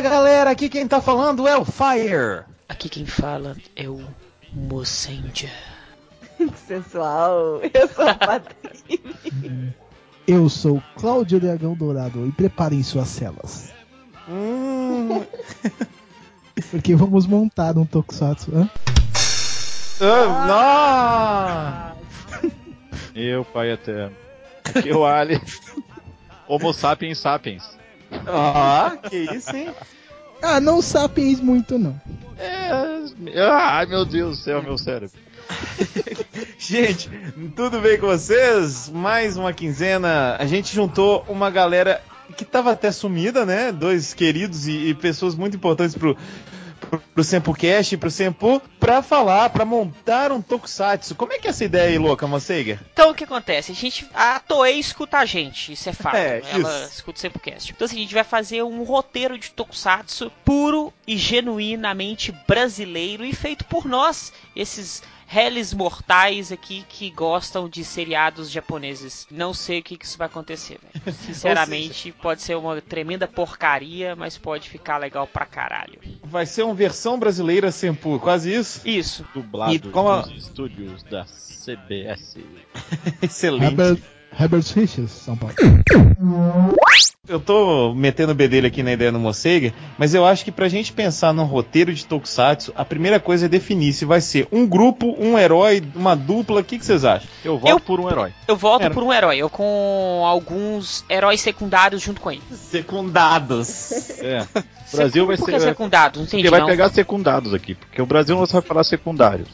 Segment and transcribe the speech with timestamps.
[0.00, 2.44] Fala galera, aqui quem tá falando é o Fire.
[2.66, 4.02] Aqui quem fala é o
[4.50, 5.50] Mocendia.
[6.66, 8.98] Sensual, eu sou a Patrícia.
[10.26, 13.74] Eu sou Cláudio Dragão Dourado e preparem suas celas.
[14.26, 15.22] Hum.
[16.70, 18.50] Porque vamos montar um Tokusatsu.
[18.56, 18.70] Hã?
[20.50, 21.92] Ah,
[23.14, 24.16] Eu, Pai Eterno.
[24.64, 25.38] Aqui é o Ali.
[26.48, 27.79] Homo sapiens sapiens.
[28.26, 29.74] Ah, que isso, hein?
[30.42, 32.00] Ah, não sapiens muito não.
[32.38, 32.70] É...
[33.40, 35.18] Ai, meu Deus do céu, meu cérebro.
[36.58, 37.10] Gente,
[37.54, 38.88] tudo bem com vocês?
[38.88, 40.36] Mais uma quinzena.
[40.38, 42.00] A gente juntou uma galera
[42.36, 43.72] que tava até sumida, né?
[43.72, 46.16] Dois queridos e, e pessoas muito importantes pro,
[46.80, 51.14] pro, pro Sempocast pro Sempo pra falar, pra montar um Tokusatsu.
[51.14, 52.80] Como é que é essa ideia aí, louca, Moceiga?
[52.92, 53.72] Então o que acontece?
[53.72, 54.06] A gente.
[54.14, 56.16] A Toei escuta a gente, isso é fato.
[56.20, 56.94] É, Ela isso.
[56.94, 57.72] escuta o Sempocast.
[57.72, 63.32] Então assim, a gente vai fazer um roteiro de Tokusatsu puro e genuinamente brasileiro e
[63.32, 69.28] feito por nós, esses réis mortais aqui que gostam de seriados japoneses.
[69.30, 71.16] Não sei o que, que isso vai acontecer, velho.
[71.24, 76.00] Sinceramente, pode ser uma tremenda porcaria, mas pode ficar legal pra caralho.
[76.24, 78.80] Vai ser uma versão brasileira Sempo, quase isso?
[78.84, 79.24] Isso.
[79.32, 82.36] Dublado E como nos estúdios da CBS.
[83.22, 84.02] Excelente.
[84.38, 85.54] Herbert, Richards, São Paulo.
[87.28, 90.68] Eu tô metendo o bedelho aqui na ideia do Moceiga, mas eu acho que pra
[90.68, 94.66] gente pensar num roteiro de Tokusatsu, a primeira coisa é definir se vai ser um
[94.66, 96.60] grupo, um herói, uma dupla.
[96.60, 97.28] O que, que vocês acham?
[97.44, 98.32] Eu voto Eu- por um herói.
[98.48, 98.94] Eu volto Era.
[98.94, 102.42] por um herói, eu com alguns heróis secundários junto com ele.
[102.52, 104.10] Secundados.
[104.20, 104.46] É.
[104.92, 105.52] O Brasil vai Por ser.
[105.52, 106.16] que secundários?
[106.18, 106.66] Não entendi, Porque vai não.
[106.66, 109.48] pegar secundados aqui, porque o Brasil não vai falar secundários.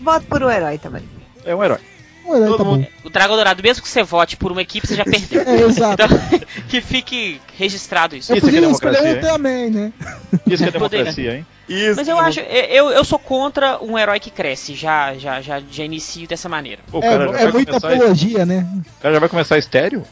[0.00, 1.02] Voto por um herói também.
[1.44, 1.78] É um herói.
[2.24, 2.70] Todo tá bom.
[2.76, 5.42] mundo- O Dragão Dourado, mesmo que você vote por uma equipe, você já perdeu.
[5.42, 6.02] É, exato.
[6.04, 8.32] Então, que fique registrado isso.
[8.32, 9.92] Eu Isso aqui é escolher democracia, um também, né?
[10.46, 11.46] Isso que é democracia, hein?
[11.66, 11.96] Isso.
[11.96, 15.82] Mas eu acho, eu, eu sou contra um herói que cresce, já, já, já, já
[15.84, 16.82] inicio dessa maneira.
[16.90, 18.66] Pô, o É, é muita apologia, né?
[18.98, 20.02] o cara já vai começar estéreo?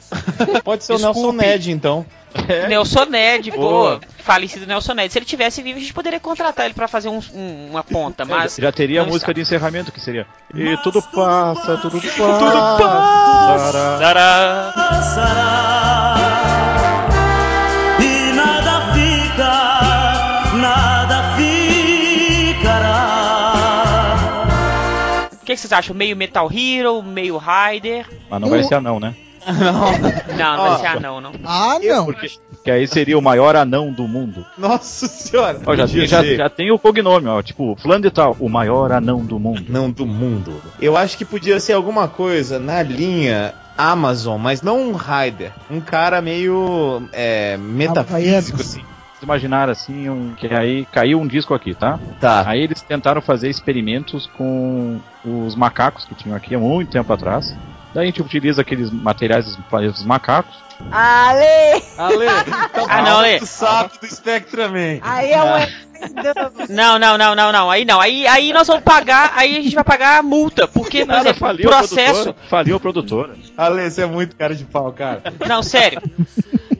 [0.65, 0.99] Pode ser o.
[0.99, 2.07] Nelson Ned, então.
[2.49, 2.67] É.
[2.69, 4.01] Nelson Ned, Boa.
[4.01, 5.13] pô, falecido Nelson Ned.
[5.13, 8.25] Se ele tivesse vivo, a gente poderia contratar ele pra fazer um- um- uma ponta,
[8.25, 8.57] mas.
[8.59, 9.33] já teria a música está.
[9.35, 10.27] de encerramento que seria.
[10.55, 12.39] E tudo passa, tudo passa.
[12.39, 13.99] Tudo passa.
[13.99, 14.73] Sará.
[14.73, 14.73] Tará.
[18.01, 21.23] e nada fica, nada
[23.13, 25.29] ficará.
[25.33, 25.95] O que, que vocês acham?
[25.95, 28.07] Meio Metal Hero, meio Rider?
[28.31, 29.15] Mas não vai ser anão, né?
[29.47, 31.33] Não, não Ó, ser anão, não.
[31.45, 32.07] Ah, não.
[32.07, 34.47] Porque, porque aí seria o maior anão do mundo.
[34.57, 35.61] Nossa senhora.
[35.67, 37.43] Ó, já, tem, já, já tem o cognome, ó.
[37.43, 39.65] Tipo, fulano de tal, o maior anão do mundo.
[39.69, 40.63] Não do mundo.
[40.81, 45.53] Eu acho que podia ser alguma coisa na linha Amazon, mas não um Rider.
[45.71, 48.81] Um cara meio é, metafísico, assim.
[48.81, 51.99] Vocês imaginaram assim, um, que aí caiu um disco aqui, tá?
[52.21, 52.45] Tá.
[52.47, 57.55] Aí eles tentaram fazer experimentos com os macacos que tinham aqui há muito tempo atrás.
[57.95, 60.55] Daí a gente utiliza aqueles materiais dos macacos.
[60.91, 61.83] Ale!
[61.99, 62.27] Ale,
[62.73, 63.37] tá Ah, não, Ale.
[63.37, 64.99] o saco do Spectraman.
[65.03, 65.69] Aí é um Ah.
[66.69, 67.71] Não, não, não, não, não.
[67.71, 68.01] Aí não.
[68.01, 70.67] Aí, aí nós vamos pagar, aí a gente vai pagar a multa.
[70.67, 72.35] Porque, por exemplo, faliu processo.
[72.51, 73.35] Faliu a produtora.
[73.57, 75.23] Ale, você é muito cara de pau, cara.
[75.47, 76.03] Não, sério.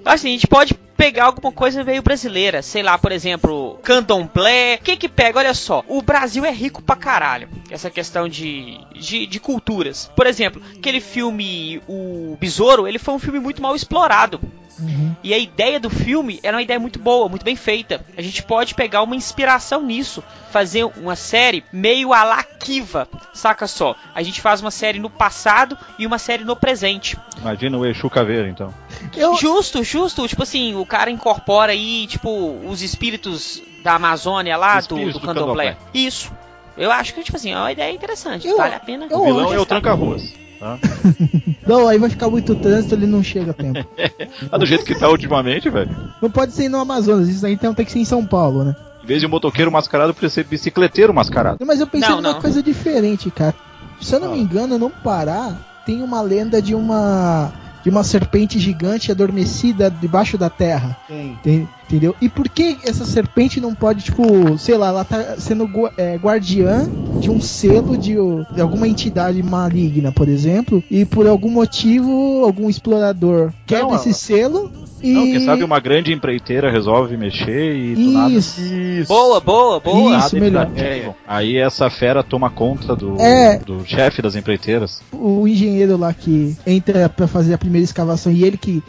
[0.05, 4.77] Assim, a gente pode pegar alguma coisa meio brasileira, sei lá, por exemplo, candomblé.
[4.77, 5.39] O que que pega?
[5.41, 7.49] Olha só, o Brasil é rico pra caralho.
[7.71, 10.11] Essa questão de, de, de culturas.
[10.15, 14.41] Por exemplo, aquele filme O Besouro, ele foi um filme muito mal explorado.
[14.79, 15.15] Uhum.
[15.23, 18.05] E a ideia do filme era uma ideia muito boa, muito bem feita.
[18.17, 23.67] A gente pode pegar uma inspiração nisso, fazer uma série meio a la Kiva, saca
[23.67, 23.95] só?
[24.15, 27.17] A gente faz uma série no passado e uma série no presente.
[27.39, 28.73] Imagina o Exu Caveiro, então.
[29.17, 30.27] Eu, Justo, justo.
[30.27, 32.31] Tipo assim, o cara incorpora aí, tipo,
[32.67, 35.73] os espíritos da Amazônia lá, do, do do candomblé.
[35.73, 35.77] candomblé.
[35.93, 36.33] Isso.
[36.77, 38.47] Eu acho que, tipo assim, é uma ideia interessante.
[38.49, 39.07] Eu- vale a pena.
[39.11, 40.33] eu O vilão é o que- tranca-ruas.
[40.63, 40.79] Tá?
[41.67, 43.85] não, aí vai ficar muito trânsito, ele não chega a tempo.
[44.51, 45.91] Ah, do jeito que tá ultimamente, velho.
[46.21, 48.77] Não pode ser no Amazonas, isso aí então tem que ser em São Paulo, né?
[49.03, 51.59] Em vez de motoqueiro mascarado, podia ser bicicleteiro mascarado.
[51.67, 52.41] Mas eu pensei Não, numa não.
[52.41, 53.55] coisa diferente, cara.
[54.01, 54.43] Se eu não me Ah.
[54.43, 60.49] engano, no Pará tem uma lenda de uma de uma serpente gigante adormecida debaixo da
[60.49, 60.97] terra.
[61.43, 61.69] Tem.
[61.85, 62.15] Entendeu?
[62.21, 66.89] E por que essa serpente não pode, tipo, sei lá, ela tá sendo é, guardiã
[67.21, 68.15] de um selo de,
[68.55, 74.73] de alguma entidade maligna, por exemplo, e por algum motivo algum explorador quebra esse selo
[75.03, 75.13] E...
[75.13, 78.33] Não, quem sabe uma grande empreiteira resolve mexer e do nada.
[78.33, 78.61] Isso.
[79.09, 80.17] Boa, boa, boa.
[80.17, 80.63] Isso, nada melhor.
[80.63, 81.15] atingam.
[81.27, 83.59] Aí essa fera toma conta do, É.
[83.59, 85.03] do chefe das empreiteiras.
[85.13, 88.83] o engenheiro lá que entra pra fazer a primeira escavação e ele que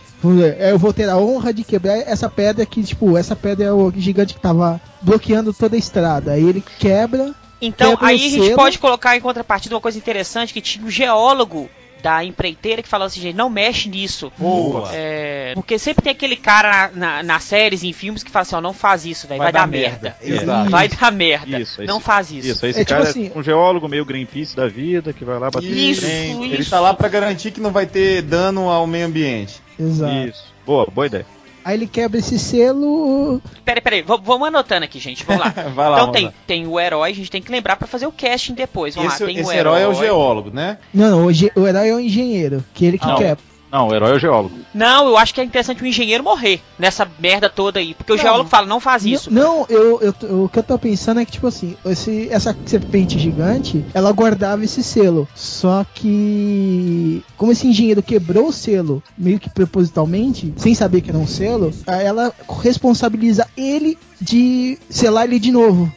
[0.60, 3.72] é, eu vou ter a honra de quebrar essa pedra que tipo essa pedra é
[3.72, 8.30] o gigante que tava bloqueando toda a estrada aí ele quebra Então, Quebra aí a
[8.30, 11.70] gente pode colocar em contrapartida uma coisa interessante, que tinha um geólogo
[12.04, 14.30] da empreiteira que falava assim, gente, não mexe nisso.
[14.38, 14.90] Boa.
[14.94, 18.42] É, porque sempre tem aquele cara na, na- nas séries e em filmes que fala
[18.44, 20.18] assim, ó, não faz isso, velho, vai, dar, merda.
[20.22, 20.70] Exato.
[20.70, 21.60] Vai dar merda.
[21.60, 22.48] Isso, não esse- faz isso.
[22.50, 25.24] Isso, aí esse É tipo cara assim- é um geólogo meio Greenpeace da vida que
[25.24, 26.44] vai lá bater Isso, frente.
[26.44, 26.70] Ele isso.
[26.70, 29.62] tá lá pra garantir que não vai ter dano ao meio ambiente.
[29.80, 30.44] exato Isso.
[30.66, 31.26] Boa, boa ideia.
[31.64, 35.50] Aí ele quebra esse selo Peraí, peraí, vamos anotando aqui, gente, vamos lá.
[35.74, 36.34] Vai lá, então tem, lá.
[36.46, 38.96] tem o herói, a gente tem que lembrar pra fazer o casting depois.
[38.96, 40.78] Vamos Esse, lá, tem esse o herói é o geólogo, né?
[40.94, 43.16] não, não o, ge- o herói é o engenheiro que ele que Não.
[43.16, 44.56] quebra Não, o herói é o geólogo.
[44.72, 47.96] Não, eu acho que é interessante o engenheiro morrer nessa merda toda aí.
[47.96, 48.22] Porque o Não.
[48.22, 49.34] geólogo fala, não faz isso.
[49.34, 53.18] Não, eu, eu, o que eu tô pensando é que, tipo assim, esse, essa serpente
[53.18, 55.28] gigante, ela guardava esse selo.
[55.34, 61.18] Só que, como esse engenheiro quebrou o selo, meio que propositalmente, sem saber que era
[61.18, 62.32] um selo, ela
[62.62, 65.92] responsabiliza ele de selar ele de novo.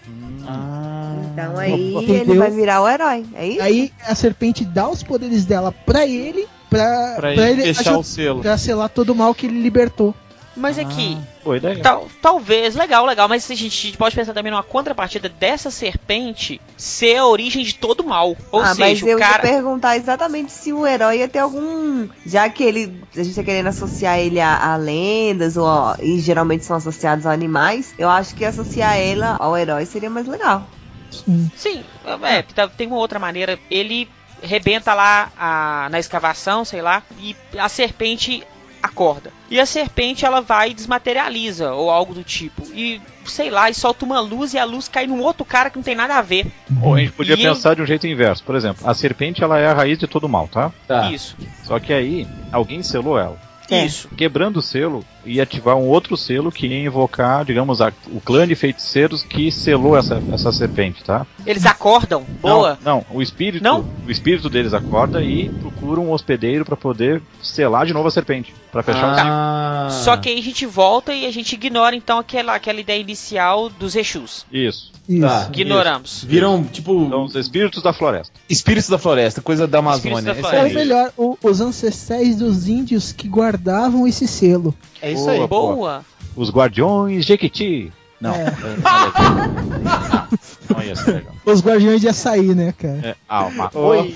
[1.33, 2.15] Então aí Entendeu?
[2.23, 3.27] ele vai virar o herói.
[3.35, 3.63] É isso?
[3.63, 8.05] Aí a serpente dá os poderes dela pra ele, pra, Pra ele fechar aju- o
[8.05, 8.41] selo.
[8.43, 10.15] pra selar todo o mal que ele libertou.
[10.59, 11.83] Mas aqui, Boa ideia.
[11.83, 15.71] tal, talvez, legal, legal, mas a gente, a gente pode pensar também numa contrapartida dessa
[15.71, 18.35] serpente ser a origem de todo o mal.
[18.51, 19.47] Ou ah, mas seja, eu o cara.
[19.47, 22.09] ia perguntar exatamente se o herói ia ter algum.
[22.25, 23.03] Já que ele.
[23.15, 27.27] A gente tá querendo associar ele a, a lendas, ou a- e geralmente são associados
[27.27, 30.67] a animais, eu acho que associar ela ao herói seria mais legal.
[31.11, 31.51] Sim.
[31.55, 31.85] Sim,
[32.23, 33.59] é, tá- tem uma outra maneira.
[33.71, 34.09] Ele
[34.43, 38.43] rebenta lá a- na escavação, sei lá, e a serpente
[38.83, 39.33] acorda.
[39.51, 42.63] E a serpente ela vai e desmaterializa, ou algo do tipo.
[42.73, 45.77] E, sei lá, e solta uma luz e a luz cai num outro cara que
[45.77, 46.47] não tem nada a ver.
[46.83, 48.45] Ou a gente podia E- pensar de um jeito inverso.
[48.45, 50.71] Por exemplo, a serpente ela é a raiz de todo mal, tá?
[50.87, 51.11] Tá.
[51.11, 53.39] Isso, Só que aí alguém selou ela.
[53.69, 53.85] É.
[53.85, 54.09] isso.
[54.17, 58.47] Quebrando o selo e ativar um outro selo que ia invocar, digamos, a- o clã
[58.47, 61.27] de feiticeiros que selou essa, essa serpente, tá?
[61.45, 62.79] Eles acordam, boa.
[62.85, 63.85] Não, não, o espírito, Não?
[64.07, 68.55] o espírito deles acorda e procura um hospedeiro pra poder selar de novo a serpente,
[68.73, 69.31] Pra fechar o ciclo.
[69.31, 69.89] Ah.
[69.91, 73.71] Só que aí a gente volta e a gente ignora então aquela, aquela ideia inicial
[73.71, 74.45] dos Exus.
[74.53, 74.93] Isso.
[75.09, 75.21] Isso.
[75.27, 75.49] Tá.
[75.51, 76.25] Ignoramos.
[76.25, 78.33] Viram, tipo, Então, os espíritos da floresta.
[78.51, 80.21] espíritos da floresta, coisa da Amazônia.
[80.35, 84.75] da É isso melhor, o- os ancestrais dos índios que guardavam esse selo.
[85.01, 85.47] É isso Boa, aí.
[85.47, 86.05] Boa.
[86.37, 87.93] Os guardiões Jequiti.
[88.21, 88.47] Não, É.
[88.47, 88.53] é.
[90.75, 91.33] não ia ser legal.
[91.45, 92.99] Os guardiões de açaí, né, cara?
[93.03, 93.71] É, alma.
[93.75, 93.79] Oh.
[93.89, 94.15] Oi.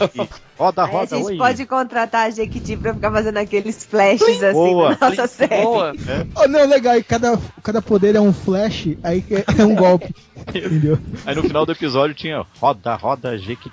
[0.59, 1.37] Roda, Aí a roda, gente oi.
[1.39, 4.91] pode contratar a Jequiti pra ficar fazendo aqueles flashes assim Boa.
[5.01, 5.63] na nossa série.
[5.63, 5.95] Boa.
[6.35, 10.15] Oh, não, legal, e cada, cada poder é um flash, aí é, é um golpe.
[10.49, 10.99] Entendeu?
[11.25, 13.73] Aí no final do episódio tinha roda, roda, Jequiti.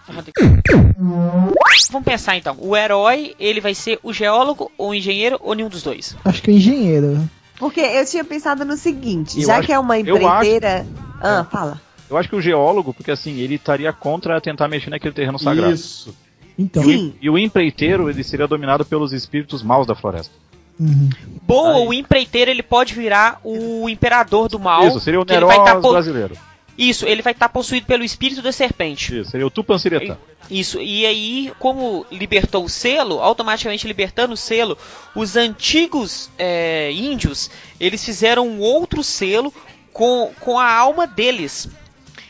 [1.91, 2.55] Vamos pensar então.
[2.59, 6.15] O herói, ele vai ser o geólogo, ou o engenheiro, ou nenhum dos dois?
[6.23, 7.29] Acho que é engenheiro.
[7.59, 10.85] Porque eu tinha pensado no seguinte, Eu já acho- que é uma eu acho- empreiteira.
[11.21, 11.81] Ah, fala.
[12.09, 15.73] Eu acho que o geólogo, porque assim, ele estaria contra tentar mexer naquele terreno sagrado.
[15.73, 16.15] Isso.
[16.57, 16.83] Então.
[16.83, 17.13] Sim.
[17.21, 20.33] E o empreiteiro, ele seria dominado pelos espíritos maus da floresta.
[20.79, 21.09] Uhum.
[21.41, 21.87] Boa, Aí.
[21.87, 24.87] o empreiteiro ele pode virar o imperador do mal.
[24.87, 26.35] Isso, seria o que ele vai tá brasileiro.
[26.77, 29.19] Isso, ele vai estar possuído pelo espírito da serpente.
[29.19, 30.15] Isso, seria o Tupanciretã.
[30.49, 34.77] Isso, e aí, como libertou o selo, automaticamente libertando o selo,
[35.15, 37.49] os antigos é, índios,
[37.79, 39.51] eles fizeram um outro selo
[39.91, 41.67] com, com a alma deles.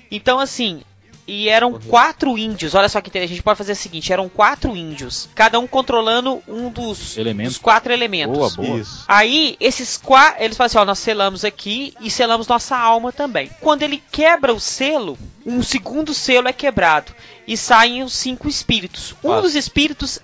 [0.10, 0.81] Então, assim,
[1.27, 4.29] e eram quatro índios, olha só que interessante, a gente pode fazer o seguinte, eram
[4.29, 7.53] quatro índios, cada um controlando um dos, Elementos.
[7.53, 8.38] dos quatro elementos.
[8.38, 8.79] Boa, boa.
[8.79, 9.03] Isso.
[9.07, 13.51] Aí, esses quatro, eles falam assim, ó, nós selamos aqui e selamos nossa alma também.
[13.60, 17.12] Quando ele quebra o selo, um segundo selo é quebrado
[17.46, 19.13] e saem os cinco espíritos.
[19.22, 20.19] Um dos espíritos,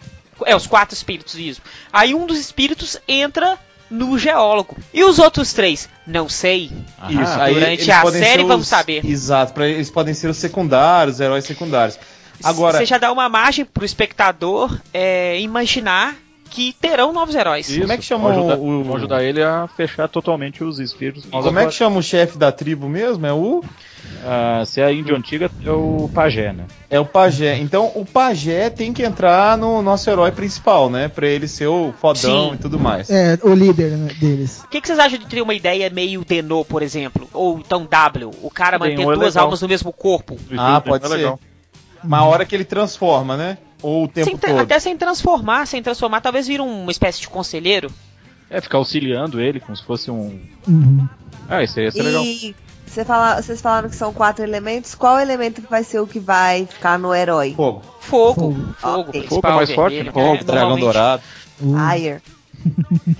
[0.45, 1.61] é, os quatro espíritos, isso.
[1.91, 3.59] Aí um dos espíritos entra
[3.93, 4.75] no geólogo.
[4.93, 5.87] E os outros três?
[6.05, 6.71] Não sei.
[7.09, 7.19] Isso.
[7.21, 9.05] Ah, Aí durante a série ser vamos os- saber.
[9.05, 11.97] Exato, pra, eles podem ser os secundários, heróis secundários.
[12.43, 16.15] Agora, Você já dá uma margem pro espectador é, imaginar
[16.53, 17.67] que terão novos heróis.
[17.67, 20.77] Isso, Como é que chama vão ajudar, o- vão ajudar ele a fechar totalmente os
[20.79, 23.25] espíritos como da é que chama o chefe da tribo mesmo?
[23.25, 23.63] É o
[24.25, 26.65] Ah, se é a índia antiga, é o pajé, né?
[26.89, 27.57] é o pajé.
[27.57, 31.07] Então, o pajé tem que entrar no nosso herói principal, né?
[31.07, 32.53] Pra ele ser o fodão Sim.
[32.53, 33.09] e tudo mais.
[33.09, 34.61] É, o líder né, deles.
[34.63, 37.27] O que, que vocês acham de ter uma ideia meio Denô, por exemplo?
[37.33, 38.29] Ou então W?
[38.41, 39.45] O cara manter é duas legal.
[39.45, 40.35] almas no mesmo corpo?
[40.51, 41.15] Ah, espírito pode é ser.
[41.15, 41.39] legal.
[42.03, 43.57] Uma hora que ele transforma, né?
[43.83, 44.59] Ou o tempo Sem todo.
[44.59, 47.91] até sem transformar, sem transformar, talvez vira uma espécie de conselheiro.
[48.49, 50.39] É, ficar auxiliando ele como se fosse um.
[50.67, 51.07] Uhum.
[51.49, 52.23] Ah, isso aí ia ser legal.
[52.23, 54.95] E você fala, vocês falaram que são quatro elementos.
[54.95, 57.53] Qual elemento que vai ser o que vai ficar no herói?
[57.55, 57.81] Fogo.
[57.99, 58.33] Fogo.
[58.41, 58.73] Fogo.
[58.77, 58.99] Fogo.
[59.01, 59.11] Ok.
[59.21, 60.23] principal, Fogo é mais forte, vermelho, né?
[60.23, 61.23] é, Fogo, dragão dourado.
[61.57, 62.21] Fire.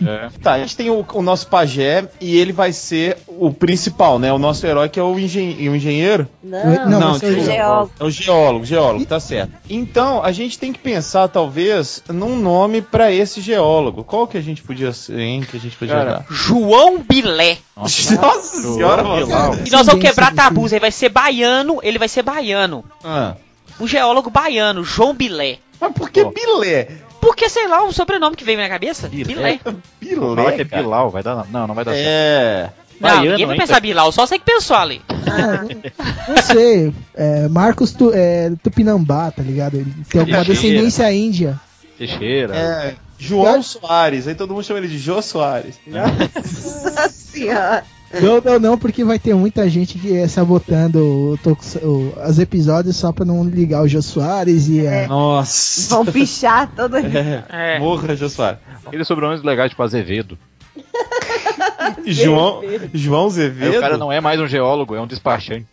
[0.06, 0.30] É.
[0.42, 4.34] Tá, a gente tem o, o nosso pajé e ele vai ser o principal, né?
[4.34, 6.28] O nosso herói que é o, engen o engenheiro.
[6.44, 7.92] Não, Não, Não, o geólogo.
[8.00, 9.54] É o geólogo, geólogo, tá certo.
[9.70, 14.04] Então, a gente tem que pensar, talvez, num nome pra esse geólogo.
[14.04, 15.46] Qual que a gente podia ser, hein?
[15.50, 16.26] Que a gente podia Cara, dar?
[16.30, 17.58] João Bilé.
[17.76, 19.04] Nossa, Nossa senhora.
[19.04, 19.56] Bilal.
[19.66, 20.72] E nós vamos quebrar tabus.
[20.74, 21.80] Ele vai ser baiano.
[21.82, 22.84] Ele vai ser baiano.
[23.04, 23.36] Ah,
[23.80, 25.60] Um geólogo baiano, João Bilé.
[25.80, 26.24] mas por que.
[26.26, 26.88] Bilé?
[27.24, 29.08] Porque, sei lá, um sobrenome que veio na minha cabeça.
[29.08, 29.62] Bilé.
[30.02, 30.36] Bilé.
[30.36, 30.64] Fala que é.
[30.66, 31.48] Bilal, vai dar.
[31.50, 32.06] Não, não vai dar certo.
[32.06, 32.70] É.
[33.00, 35.02] Não, Baiano ninguém vai pensar Bilal, só você que pensou ali.
[35.10, 36.94] Ah, não, não sei.
[37.16, 39.76] É, Marcos tu, é, Tupinambá, tá ligado?
[39.76, 40.78] Ele tem alguma Teixeira.
[40.78, 41.60] descendência índia.
[41.98, 42.56] Teixeira.
[42.56, 42.96] É.
[43.18, 44.28] João Soares.
[44.28, 45.80] Aí todo mundo chama ele de Jô Soares.
[45.88, 47.86] Nossa senhora.
[48.22, 51.00] Não, não, não, porque vai ter muita gente que é sabotando
[51.34, 54.92] o, tox- o- os episódios só pra não ligar o Jô Soares e a.
[54.92, 55.08] É.
[55.08, 55.96] Nossa.
[55.96, 57.44] Vão pichar todo É.
[57.50, 57.80] É.
[57.80, 58.60] Morra, Jô Soares.
[58.86, 60.38] Aqueles sobrenomes legais, tipo Azevedo.
[62.06, 62.62] João,
[62.94, 63.78] João Aí Zevedo.
[63.78, 65.66] o cara não é mais um geólogo, é um despachante.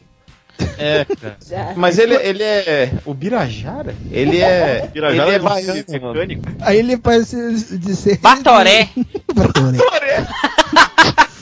[0.77, 1.37] É, cara.
[1.49, 1.73] Já.
[1.75, 2.93] Mas ele, ele é.
[3.07, 3.95] O Birajara?
[4.11, 4.87] Ele é.
[4.93, 6.43] Pirajara ele é um baiano, mecânico.
[6.61, 8.19] Aí ele parece de ser.
[8.19, 8.89] Batoré.
[9.35, 9.79] Batoré.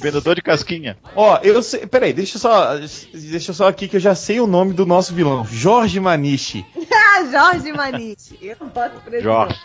[0.00, 0.96] Vendedor de casquinha.
[1.16, 1.86] Ó, eu sei.
[1.86, 2.76] Peraí, deixa eu só.
[3.12, 5.44] Deixa eu só aqui que eu já sei o nome do nosso vilão.
[5.44, 6.64] Jorge Maniche.
[6.92, 8.38] Ah, Jorge Maniche.
[8.40, 9.24] Eu não posso preso.
[9.24, 9.56] Jorge.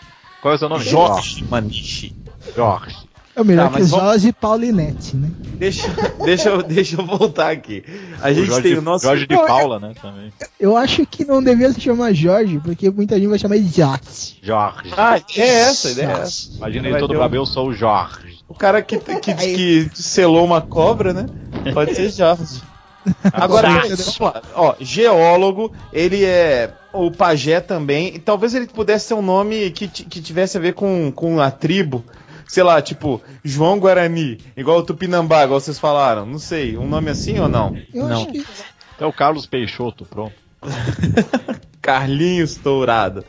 [0.42, 0.84] Qual é o seu nome?
[0.84, 2.14] Jorge Maniche.
[2.54, 2.96] Jorge.
[3.36, 5.28] É o melhor Tá, que o vamos- Jorge Paulinete, né?
[5.58, 5.88] Deixa,
[6.24, 7.82] deixa, eu, deixa eu voltar aqui.
[8.22, 9.04] A gente Jorge, tem o nosso.
[9.04, 9.92] Jorge de é- Paula, né?
[10.00, 10.32] Também.
[10.60, 14.38] Eu acho que não devia se chamar Jorge, porque muita gente vai chamar de Jorge.
[14.40, 14.90] Jorge.
[14.96, 16.56] Ah, é essa, a ideia é essa.
[16.56, 18.33] Imagina ele todo um- brabo, eu sou o Jorge.
[18.54, 21.26] O cara que, que, que selou uma cobra, né?
[21.72, 22.62] Pode ser Jorge.
[23.32, 23.96] Agora, Jorge.
[23.96, 24.42] vamos lá.
[24.54, 28.14] Ó, geólogo, ele é o pajé também.
[28.14, 31.50] E talvez ele pudesse ter um nome que, que tivesse a ver com, com a
[31.50, 32.04] tribo.
[32.46, 36.24] Sei lá, tipo, João Guarani, igual o Tupinambá, igual vocês falaram.
[36.24, 37.76] Não sei, um nome assim ou não?
[37.92, 38.16] Eu não.
[38.16, 38.46] acho que.
[39.00, 40.34] É o Carlos Peixoto, pronto.
[41.82, 43.24] Carlinhos Tourado.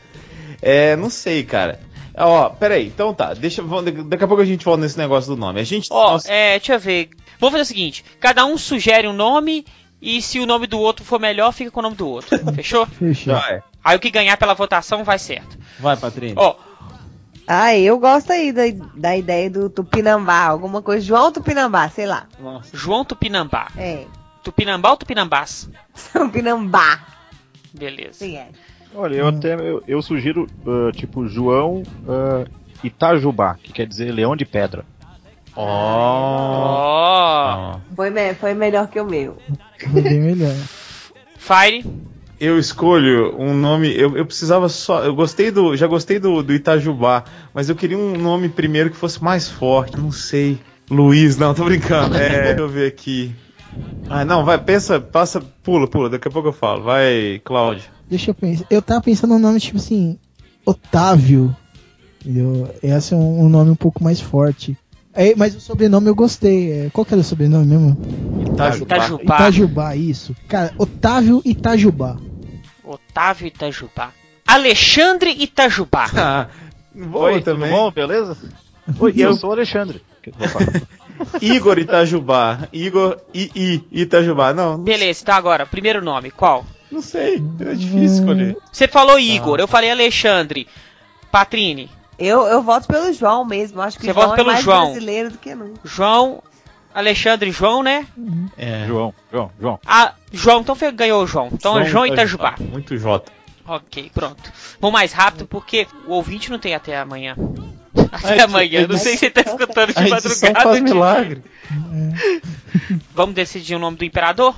[0.62, 1.80] É, não sei, cara.
[2.18, 3.62] Ó, peraí, então tá, deixa,
[4.06, 5.60] daqui a pouco a gente volta nesse negócio do nome.
[5.60, 5.88] A gente.
[5.92, 7.10] Ó, nossa, é, deixa eu ver.
[7.40, 9.66] Vamos fazer o seguinte: cada um sugere um nome
[10.02, 12.38] e se o nome do outro for melhor, fica com o nome do outro.
[12.56, 12.86] Fechou?
[12.86, 13.36] Fechou.
[13.84, 15.58] Aí o que ganhar pela votação vai certo.
[15.80, 16.36] vai, Patrícia.
[16.38, 16.56] Ó,
[17.48, 18.64] Ah, eu gosto aí da,
[18.96, 21.06] da ideia do Tupinambá, alguma coisa.
[21.06, 22.28] João Tupinambá, sei lá.
[22.40, 22.76] Nossa.
[22.76, 23.68] João Tupinambá.
[23.78, 24.06] É.
[24.42, 25.70] Tupinambá ou Tupinambás?
[26.14, 27.06] Tupinambá.
[27.74, 28.14] Beleza.
[28.14, 28.48] Sim, é.
[28.96, 32.46] Olha, eu até eu, eu sugiro, ah, tipo, João ah,
[32.84, 34.86] Itajubá, que quer dizer leão de pedra.
[35.56, 35.66] Ó.
[37.76, 37.80] Ó.
[37.96, 39.38] Foi, me- foi melhor que o meu.
[39.92, 40.54] Foi bem melhor.
[41.38, 41.86] Fire.
[42.40, 43.94] Eu escolho um nome.
[43.96, 45.04] Eu, eu precisava só.
[45.04, 45.76] Eu gostei do.
[45.78, 47.24] Já gostei do, do Itajubá,
[47.54, 49.98] mas eu queria um nome primeiro que fosse mais forte.
[49.98, 50.60] Não sei.
[50.90, 52.16] Luiz, não, tô brincando.
[52.18, 53.34] É, deixa eu ver aqui.
[54.10, 56.84] Ah, não, vai, pensa, passa, pula, pula, daqui a pouco eu falo.
[56.84, 57.95] Vai, Cláudio.
[58.10, 58.66] Deixa eu pensar.
[58.70, 60.18] Eu tava pensando num nome tipo assim.
[60.66, 61.56] Otávio.
[62.22, 62.74] Entendeu?
[62.82, 64.78] Esse é um, um nome um pouco mais forte.
[65.14, 66.72] É, mas o sobrenome eu gostei.
[66.72, 67.98] É, qual que era o sobrenome mesmo?
[68.52, 68.96] Itajubá.
[68.96, 69.24] Itajubá.
[69.36, 70.36] Itajubá, isso.
[70.48, 72.18] Cara, Otávio Itajubá.
[72.84, 74.12] Otávio Itajubá.
[74.46, 76.06] Alexandre Itajubá.
[76.98, 77.70] Ah, Oi, também.
[77.70, 77.92] tudo bom?
[77.92, 78.38] Beleza?
[79.02, 80.02] Oi, eu sou o Alexandre.
[81.42, 82.70] Igor Itajubá.
[82.72, 84.54] Igor I, I Itajubá.
[84.54, 86.66] Não, não, Beleza, então agora, primeiro nome, qual?
[86.92, 87.36] Não sei.
[87.60, 88.58] É difícil escolher.
[88.72, 90.68] Você falou Igor, eu falei Alexandre.
[91.32, 93.82] Patrine, Eu, eu voto pelo João mesmo.
[93.82, 94.86] Acho que Você o João vota pelo é mais João.
[94.92, 95.82] brasileiro do que nunca.
[95.84, 96.42] João,
[96.94, 98.08] Alexandre e João, né?
[98.58, 98.86] É.
[98.88, 99.80] João, João, João.
[99.86, 101.50] Ah, João, então foi- ganhou o João.
[101.52, 102.56] Então é João Itajubá.
[102.60, 103.30] Muito J.
[103.68, 104.50] Ok, pronto.
[104.80, 107.36] Vamos mais rápido porque o ouvinte não tem até amanhã.
[108.12, 110.62] Até amanhã, não sei se você tá escutando de A edição madrugada.
[110.62, 111.44] faz de- milagre.
[113.14, 114.56] Vamos decidir o nome do imperador?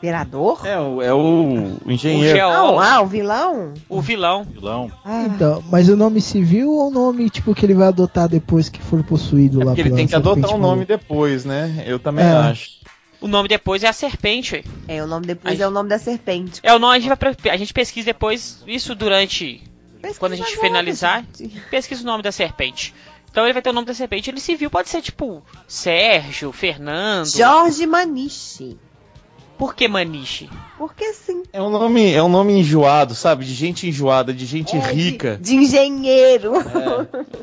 [0.00, 0.66] Imperador?
[0.66, 2.34] É, o- é o O engenheiro.
[2.34, 3.74] geólogo, Ah, ah, o vilão?
[3.86, 4.44] o vilão.
[4.44, 4.90] Vilão.
[5.04, 8.70] Ah, Então, mas o nome civil ou o nome tipo que ele vai adotar depois
[8.70, 11.84] que for possuído É lá porque ele tem que adotar um nome depois, né?
[11.86, 12.28] Eu também É.
[12.32, 12.80] acho.
[13.20, 14.54] O nome depois é a serpente.
[14.54, 14.64] ué.
[14.88, 16.60] é, o nome depois é o nome da serpente.
[16.62, 19.62] É o nome, a gente, vai, a gente pesquisa depois, isso durante.
[20.00, 21.60] Pesquisa Quando a gente agora, finalizar, gente.
[21.70, 22.94] pesquisa o nome da serpente.
[23.30, 24.30] Então ele vai ter o nome da serpente.
[24.30, 27.26] Ele civil pode ser tipo Sérgio, Fernando.
[27.26, 28.78] Jorge Maniche.
[29.60, 30.48] Por que Maniche?
[30.78, 31.42] Porque sim.
[31.52, 33.44] É um nome, é um nome enjoado, sabe?
[33.44, 35.38] De gente enjoada, de gente É, de- rica.
[35.38, 36.52] De, engenheiro.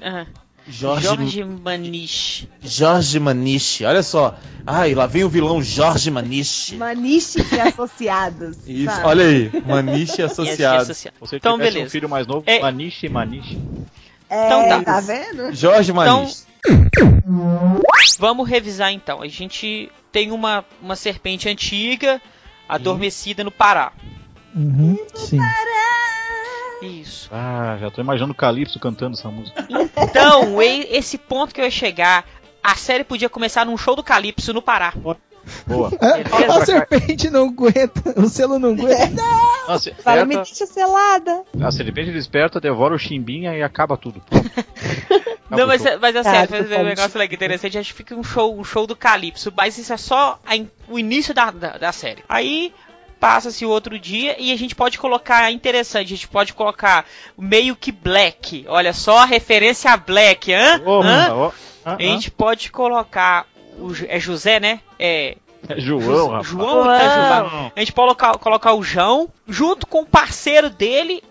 [0.02, 0.26] Ah,
[0.68, 2.50] Jorge, Jorge Maniche.
[2.62, 4.36] Jorge Maniche, olha só.
[4.66, 6.76] Ai, lá vem o vilão Jorge Maniche.
[6.76, 8.58] Maniche e associados.
[8.66, 9.06] Isso, sabe?
[9.08, 10.82] olha aí, Maniche E associado.
[10.82, 11.16] associado.
[11.16, 11.86] Se você Então, beleza.
[11.86, 12.60] um filho mais novo, É.
[12.60, 13.58] Maniche, Maniche.
[14.30, 14.84] É, Então tá.
[14.84, 15.54] tá vendo?
[15.54, 16.47] Jorge Maniche.
[18.20, 19.22] Vamos revisar então.
[19.22, 22.22] A gente tem uma, uma serpente antiga
[22.68, 23.92] adormecida no Pará.
[24.56, 25.40] Uhum, sim.
[26.82, 27.30] Isso.
[27.32, 29.68] Ah, já tô imaginando o Calypso cantando essa música.
[29.98, 32.26] Então, esse ponto que eu ia chegar,
[32.64, 34.94] a série podia começar num show do Calypso no Pará.
[35.66, 35.90] Boa.
[35.90, 36.54] Beleza?
[36.62, 39.22] A serpente não aguenta, o selo não aguenta.
[39.68, 41.44] Nossa, Fala, me deixa selada.
[41.62, 44.22] a serpente desperta, devora o chimbinha e acaba tudo.
[45.50, 47.78] Não, mas, é- mas é Cara, sério, mas é um negócio legal, interessante.
[47.78, 50.54] Acho que fica um show, um show do Calypso, mas isso é só a
[50.90, 52.22] o início da, da, da série.
[52.28, 52.74] Aí
[53.18, 57.06] passa-se o outro dia e a gente pode colocar, é interessante, a gente pode colocar
[57.38, 58.66] meio que Black.
[58.68, 60.82] Olha só a referência a Black, hã?
[60.86, 61.34] Ô, hã?
[61.34, 61.52] ó,
[61.86, 63.46] ah, A gente pode colocar.
[63.78, 64.80] O, é José, né?
[65.00, 65.38] É.
[65.70, 65.74] ah.
[65.78, 66.48] João, rapaz.
[66.48, 67.72] João Itajubá.
[67.76, 71.24] A gente pode colocar, colocar o João junto com o parceiro dele,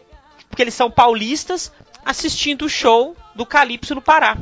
[0.49, 1.73] porque eles são paulistas,
[2.05, 4.37] assistindo o show do Calypso no Pará.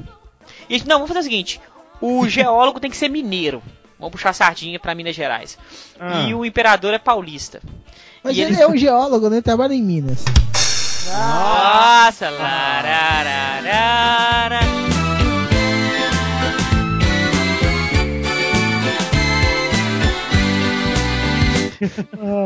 [0.69, 1.61] E a gente, não, vamos fazer o seguinte:
[2.01, 3.63] o geólogo tem que ser mineiro.
[3.99, 5.57] Vamos puxar a sardinha pra Minas Gerais.
[5.99, 6.23] Ah.
[6.23, 7.61] E o imperador é paulista.
[8.23, 9.41] Mas E ele eles- é um geólogo, né?
[9.41, 10.25] Trabalha em Minas.
[11.07, 12.29] Nossa!
[12.31, 14.94] larararara.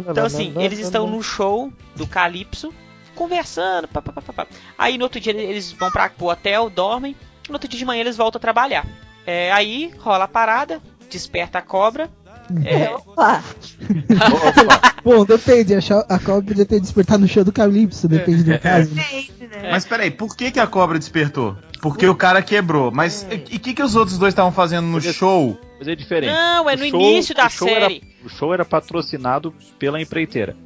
[0.07, 2.73] Então assim, eles estão no show do Calypso,
[3.15, 4.47] conversando, pá, pá, pá, pá, pá.
[4.77, 7.17] aí no outro dia eles vão para pro hotel, dormem,
[7.49, 8.87] no outro dia de manhã eles voltam a trabalhar.
[9.27, 12.11] É, aí rola a parada, desperta a cobra.
[12.65, 13.43] É, Opa.
[14.63, 15.75] Opa, Bom, depende.
[15.75, 18.95] A, cobra podia ter despertado no show do Calypso, depende do caso.
[18.95, 19.03] né?
[19.11, 19.71] Depende, né?
[19.71, 21.57] Mas peraí, por que, que a cobra despertou?
[21.81, 22.91] Porque o cara quebrou.
[22.91, 25.59] Mas e o que, que os outros dois estavam fazendo no Porque- show?
[25.79, 26.33] mas é diferente.
[26.33, 27.73] Não, é O no show- início da série.
[27.97, 30.57] Era, o show era patrocinado pela empreiteira.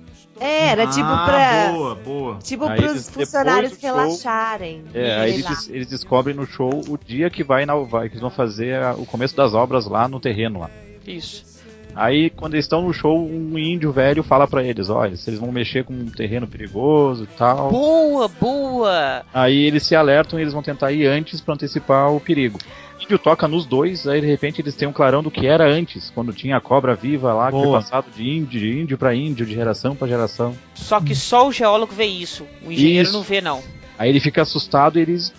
[0.41, 1.73] É, era tipo Ah, pra.
[1.73, 2.38] Boa, boa.
[2.42, 4.83] Tipo Aí pros eles- funcionários show- relaxarem.
[4.95, 8.31] É, aí eles, eles descobrem no show o dia que vai inaugurar, que eles vão
[8.31, 10.71] fazer a- o começo das obras lá no terreno lá.
[11.07, 11.45] Isso.
[11.94, 15.38] Aí quando eles estão no show, um índio velho fala pra eles, olha, se eles
[15.40, 17.70] vão mexer com um terreno perigoso e tal.
[17.70, 19.22] Boa, boa.
[19.33, 22.59] Aí eles se alertam e eles vão tentar ir antes pra antecipar o perigo.
[22.98, 25.64] O índio toca nos dois, aí de repente eles têm um clarão do que era
[25.68, 27.78] antes, quando tinha a cobra viva lá, que foi Boa.
[27.81, 30.55] passado de índio, de índio pra índio, de geração pra geração.
[30.74, 32.46] Só que só o geólogo vê isso.
[32.64, 33.16] O engenheiro Isso.
[33.16, 33.61] não vê, não.
[33.98, 35.33] Aí ele fica assustado e eles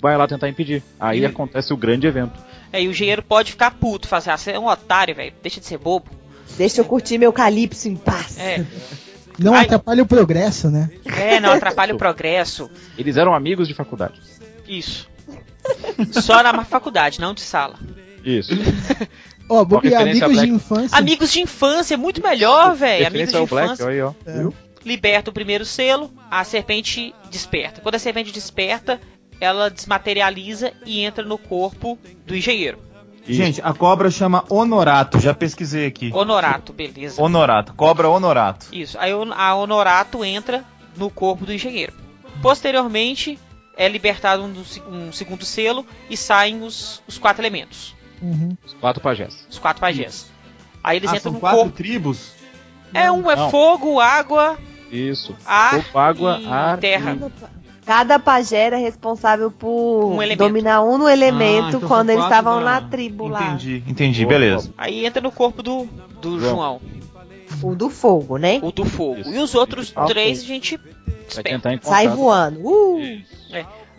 [0.00, 0.80] vai lá tentar impedir.
[0.98, 2.38] Aí E- acontece o grande evento.
[2.72, 5.32] Aí o engenheiro pode ficar puto, fazer, ah, você é um otário, velho.
[5.42, 6.06] Deixa de ser bobo.
[6.56, 8.38] Deixa eu curtir meu calypso em paz.
[8.38, 8.64] É,
[9.38, 9.64] Não Ai.
[9.64, 10.90] atrapalha o progresso, né?
[11.16, 12.68] é não atrapalha o progresso.
[12.98, 14.20] Eles eram amigos de faculdade.
[14.66, 15.08] Isso.
[16.10, 17.78] Só na faculdade, não de sala.
[18.24, 18.50] Isso.
[19.48, 20.50] Ó, Bob, referência amigos a de Black.
[20.50, 20.98] infância.
[20.98, 23.06] Amigos de infância, é muito melhor, velho.
[23.06, 23.88] Amigos de Black, infância.
[23.88, 24.12] aí, ó.
[24.26, 24.52] Viu?
[24.84, 27.80] Liberta o primeiro selo, a serpente desperta.
[27.80, 29.00] Quando a serpente desperta,
[29.40, 32.78] ela desmaterializa e entra no corpo do engenheiro.
[33.26, 33.32] Isso.
[33.42, 36.10] Gente, a cobra chama Honorato, já pesquisei aqui.
[36.14, 37.20] Honorato, beleza.
[37.22, 38.66] Honorato, cobra Honorato.
[38.72, 38.98] Isso.
[38.98, 40.64] Aí a Honorato entra
[40.96, 41.92] no corpo do engenheiro.
[42.40, 43.38] Posteriormente,
[43.76, 44.52] é libertado um,
[44.90, 47.94] um segundo selo e saem os, os quatro elementos.
[48.22, 48.56] Uhum.
[48.64, 49.46] Os quatro pajés.
[49.50, 50.30] Os quatro pajés.
[50.82, 51.76] Aí eles Ah, entram são no quatro corpo.
[51.76, 52.32] tribos?
[52.94, 53.50] É um é Não.
[53.50, 54.58] fogo, água,
[54.90, 55.36] Isso.
[55.44, 57.18] ar Fogo, água, e ar terra.
[57.88, 62.60] Cada pajé era responsável por Um dominar um no Ah, elemento então quando eles estavam
[62.60, 63.46] na tribo lá.
[63.54, 64.74] Entendi, entendi, Boa, beleza.
[64.76, 65.86] Aí entra no corpo do,
[66.20, 66.50] do João.
[66.54, 66.80] João,
[67.62, 68.60] O do fogo, né?
[68.62, 69.20] o do fogo.
[69.20, 69.30] Isso.
[69.30, 70.46] E os outros Ah, três a ok.
[70.54, 70.80] gente.
[71.80, 72.60] Sai voando.
[72.62, 73.00] Uh!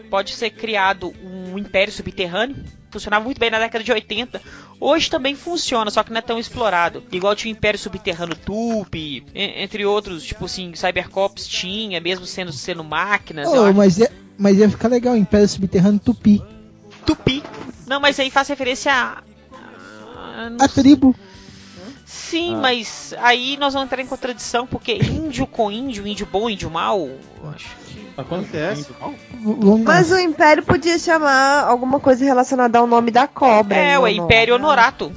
[0.08, 2.58] Pode ser criado um império subterrâneo.
[2.92, 4.42] Funcionava muito bem na década de 80.
[4.80, 7.04] Hoje também funciona, só que não é tão explorado.
[7.12, 12.84] Igual tinha o Império Subterrâneo Tupi, entre outros, tipo assim, Cybercops tinha, mesmo sendo, sendo
[12.84, 13.48] máquinas.
[13.48, 16.42] Oh, mas, ia, mas ia ficar legal, Império Subterrâneo Tupi.
[17.06, 17.44] Tupi.
[17.88, 19.24] Não, mas aí faz referência a.
[20.16, 21.16] a- A tribo.
[22.06, 22.60] Sim, Ah.
[22.60, 27.00] mas aí nós vamos entrar em contradição, porque índio com índio, índio bom, índio mal,
[27.00, 27.99] eu acho que.
[28.22, 28.90] Acontece.
[29.42, 29.94] Vamos lá.
[29.94, 33.76] Mas o Império podia chamar alguma coisa relacionada ao nome da cobra.
[33.78, 34.56] É, o Império?
[34.56, 35.12] Honorato.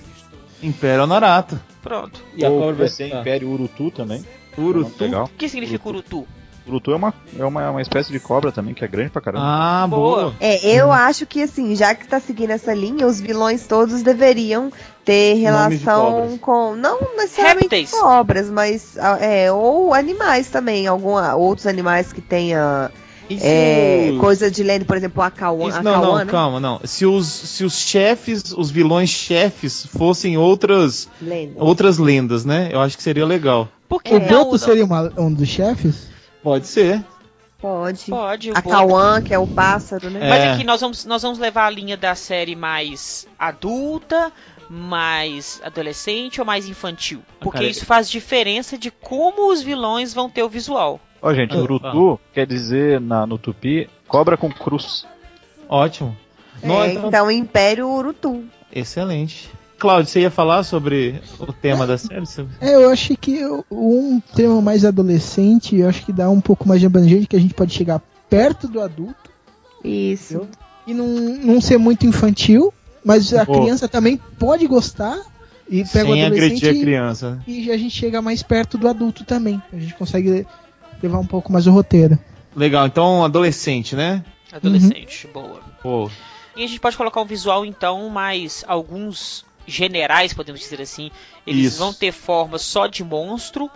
[0.63, 1.61] Império Honorato.
[1.83, 2.23] Pronto.
[2.37, 3.09] E a Ou cobra vai ser.
[3.09, 4.25] Império Urutu também.
[4.57, 5.03] Urutu.
[5.03, 5.25] Legal.
[5.25, 6.27] O que significa Urutu?
[6.67, 9.45] Urutu é uma, é uma, uma espécie de cobra também, que é grande pra caramba.
[9.45, 10.23] Ah, Boa.
[10.23, 10.35] boa.
[10.39, 14.71] É, eu acho que assim, já que tá seguindo essa linha, os vilões todos deveriam
[15.05, 16.75] ter relação com.
[16.77, 17.91] Não necessariamente Répteis.
[17.91, 18.97] cobras, mas.
[19.21, 20.87] É, ou animais também.
[20.87, 22.91] Algum, outros animais que tenha
[23.29, 25.69] se É, os- coisa de lenda, por exemplo, a Cauã.
[25.69, 26.31] Isso- a não, Cauã, não, né?
[26.31, 26.81] calma, não.
[26.85, 31.55] Se os, se os chefes, os vilões chefes, fossem outras, Lenda.
[31.57, 32.69] outras lendas, né?
[32.71, 33.69] Eu acho que seria legal.
[33.89, 34.21] Por que O?
[34.21, 36.09] Boto seria uma- um dos chefes?
[36.43, 37.03] Pode ser.
[37.59, 38.07] Pode.
[38.11, 38.51] Pode.
[38.51, 38.61] o A.
[38.61, 40.19] Cauã, que é o pássaro, né?
[40.27, 40.29] É.
[40.29, 44.33] Mas aqui nós vamos, nós vamos levar a linha da série mais adulta,
[44.75, 47.21] mais adolescente ou mais infantil?
[47.39, 50.99] Porque cara, isso faz diferença de como os vilões vão ter o visual.
[51.21, 55.07] Ó, gente, Ah, Urutu quer dizer na, no tupi cobra com cruz.
[55.69, 56.17] Ótimo.
[56.63, 58.45] É, Não, então- então, Império Urutu.
[58.75, 59.51] Excelente.
[59.79, 62.23] Cláudio, você ia falar sobre o tema da série?
[62.61, 66.67] É, eu acho que eu- um tema mais adolescente, eu acho que dá um pouco
[66.67, 69.31] mais de abrangente, que a gente pode chegar perto do adulto
[69.85, 70.49] Isso.
[70.87, 72.73] e não, não ser muito infantil,
[73.05, 75.19] mas a criança também pode gostar
[75.69, 77.31] e pega o Sem adolescente agredir a criança.
[77.31, 77.43] né?
[77.47, 79.63] e a gente chega mais perto do adulto também.
[79.73, 80.47] A gente consegue
[81.03, 82.19] levar um pouco mais o roteiro.
[82.55, 84.25] Legal, então adolescente, né?
[84.53, 85.61] Adolescente, boa.
[85.83, 86.11] Pô,
[86.57, 91.11] E a gente pode colocar um visual, então, mais alguns generais, podemos dizer assim.
[91.47, 91.79] Eles Isso.
[91.79, 93.71] vão ter forma só de monstro.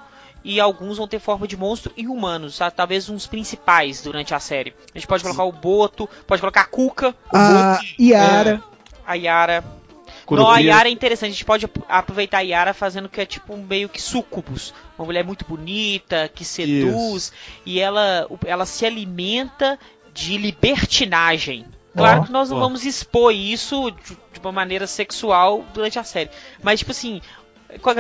[0.45, 2.71] E alguns vão ter forma de monstro e humanos, tá?
[2.71, 4.75] talvez uns principais durante a série.
[4.95, 8.63] A gente pode colocar o Boto, pode colocar a Cuca, A Yara,
[9.07, 9.65] a Yara.
[10.25, 10.49] Curupira.
[10.51, 13.27] Não, a Yara é interessante, a gente pode ap- aproveitar a Yara fazendo que é
[13.27, 14.75] tipo meio que sucubus.
[14.99, 17.33] Uma mulher muito bonita, que seduz,
[17.65, 19.79] e ela, ela se alimenta
[20.13, 21.67] de libertinagem.
[21.95, 26.29] Claro que nós não vamos expor isso de, uma maneira sexual durante a série.
[26.63, 27.23] Mas, tipo assim,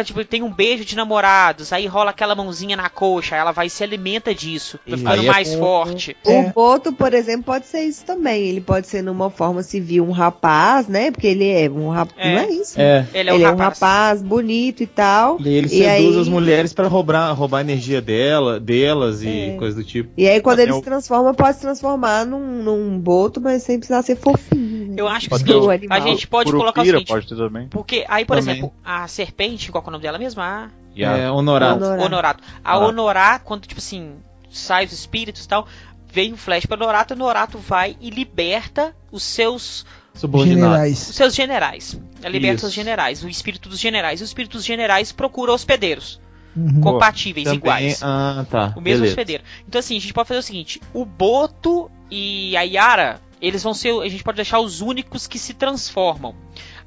[0.05, 3.71] tipo, tem um beijo de namorados, aí rola aquela mãozinha na coxa, ela vai e
[3.71, 5.05] se alimenta disso, vai Isso.
[5.05, 6.17] ficando é mais com- forte.
[6.25, 6.41] É.
[6.41, 8.43] O Boto, por exemplo, pode ser isso também.
[8.49, 11.11] Ele pode ser numa forma civil um rapaz, né?
[11.11, 12.15] Porque ele é um rapaz.
[12.19, 12.35] É.
[12.35, 12.81] Não é isso?
[12.81, 13.07] É.
[13.13, 14.23] Ele é ele um é um rapaz.
[14.23, 15.39] bonito e tal.
[15.41, 19.29] E ele E seduz aí- as mulheres pra roubar, roubar a energia dela, delas e
[19.29, 19.57] É.
[19.57, 20.11] coisa do tipo.
[20.17, 23.63] E aí, quando Até ele o- se transforma, pode se transformar num, num boto, mas
[23.63, 24.76] sem precisar ser fofinho.
[24.97, 27.69] Eu acho que o a gente pode Curupira colocar o seguinte, pode ter também.
[27.69, 28.55] Porque aí, por Também.
[28.55, 30.41] exemplo, a serpente, qual que é o nome dela mesmo?
[30.41, 31.77] A a- É, honorado.
[31.85, 32.03] Honorado.
[32.05, 32.45] Honorato.
[32.65, 32.79] A.
[32.79, 34.15] Honorato, quando, tipo assim,
[34.51, 35.67] sai os espíritos e tal,
[36.11, 40.59] vem o Flash para Honorato, o Honorato vai e liberta os seus Subordinado.
[40.61, 40.99] os generais.
[40.99, 42.01] seus generais.
[42.23, 42.67] Ela liberta Isso.
[42.69, 44.21] os generais, o espírito dos generais.
[44.21, 46.19] E os espíritos generais procura hospedeiros
[46.57, 46.81] Uhum.
[46.81, 48.01] compatíveis, Também- iguais.
[48.03, 48.69] Ah, tá.
[48.75, 49.05] O mesmo beleza.
[49.09, 49.45] hospedeiro.
[49.69, 53.75] Então, assim, a gente pode fazer o seguinte: o Boto e a Yara, eles vão
[53.75, 53.91] ser.
[54.01, 56.35] A gente pode deixar os únicos que se transformam.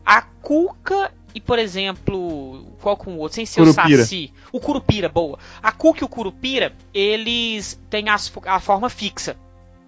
[0.06, 3.36] A Cuca e, por exemplo, qual com o outro?
[3.36, 4.02] Sem ser Curupira.
[4.02, 4.34] o Saci.
[4.52, 5.38] O Curupira, boa.
[5.62, 9.38] A Cuca e o Curupira, eles têm as a forma fixa.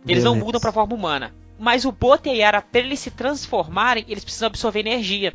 [0.08, 0.46] Eles não Beleza.
[0.46, 1.34] mudam pra forma humana.
[1.60, 5.34] Mas o Boto e a Yara, pra eles se transformarem, eles precisam absorver energia.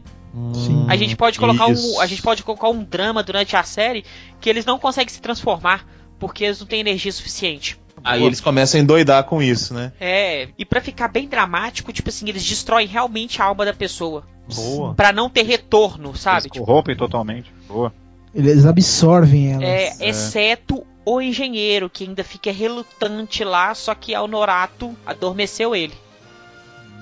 [0.54, 0.84] Sim.
[0.88, 1.96] A gente pode colocar isso.
[1.96, 4.04] um, a gente pode colocar um drama durante a série
[4.40, 5.86] que eles não conseguem se transformar
[6.18, 7.78] porque eles não têm energia suficiente.
[8.04, 9.92] Aí eles começam a endoidar com isso, né?
[10.00, 14.24] É, e pra ficar bem dramático, tipo assim, eles destroem realmente a alma da pessoa,
[14.54, 14.94] Boa.
[14.94, 16.42] Pra não ter retorno, sabe?
[16.42, 17.52] Eles Tipo, corrompem totalmente.
[17.66, 17.92] Boa.
[18.34, 19.64] Eles absorvem elas.
[19.64, 25.94] é, exceto o engenheiro que ainda fica relutante lá, só que a Honorato adormeceu ele.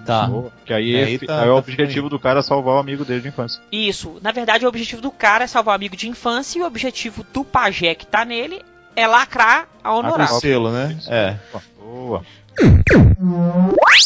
[0.06, 0.26] Tá.
[0.26, 0.52] Boa.
[0.66, 2.78] Que aí, É, é, aí tá- aí é o tá objetivo do cara salvar o
[2.78, 3.60] amigo dele de infância.
[3.72, 6.66] Isso, na verdade, o objetivo do cara é salvar o amigo de infância e o
[6.66, 8.62] objetivo do pajé que tá nele
[8.96, 10.40] é lacrar a Com Honorato.
[10.40, 10.96] selo, né?
[11.08, 11.36] É.
[11.80, 12.22] Boa.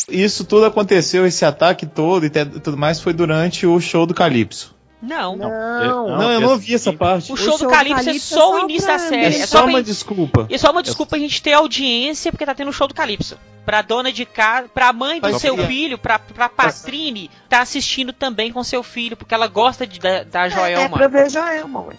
[0.08, 4.76] Isso tudo aconteceu, esse ataque todo e tudo mais foi durante o show do Calypso.
[5.00, 7.30] Não, Não, Não, Não, eu esse- não ouvi essa parte.
[7.30, 8.92] O O show do show do Calypso é Calypso só é o só início pra-
[8.96, 9.36] da série.
[9.36, 10.46] É É só pra uma gente- desculpa.
[10.50, 13.38] E só uma desculpa a gente ter audiência porque tá tendo o show do Calypso.
[13.64, 15.66] Pra dona de casa, pra mãe do Mas seu sim.
[15.66, 20.24] filho, pra, pra Patrine, tá assistindo também com seu filho, porque ela gosta de, da,
[20.24, 20.96] da É Joelma.
[20.96, 21.94] pra ver Joelma, ué.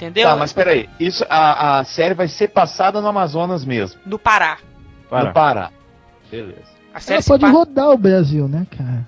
[0.00, 0.28] Entendeu?
[0.28, 0.88] Tá, mas peraí.
[0.98, 4.58] Isso, a, a série vai ser passada no Amazonas mesmo, No Pará.
[5.10, 5.24] Para.
[5.28, 5.70] no Pará.
[6.30, 6.70] Beleza.
[6.94, 9.06] A série Ela pode pa- rodar o Brasil, né, cara?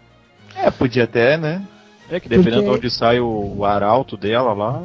[0.55, 1.62] É, podia até, né?
[2.11, 4.83] É que dependendo Porque- de onde sai o, o arauto dela lá,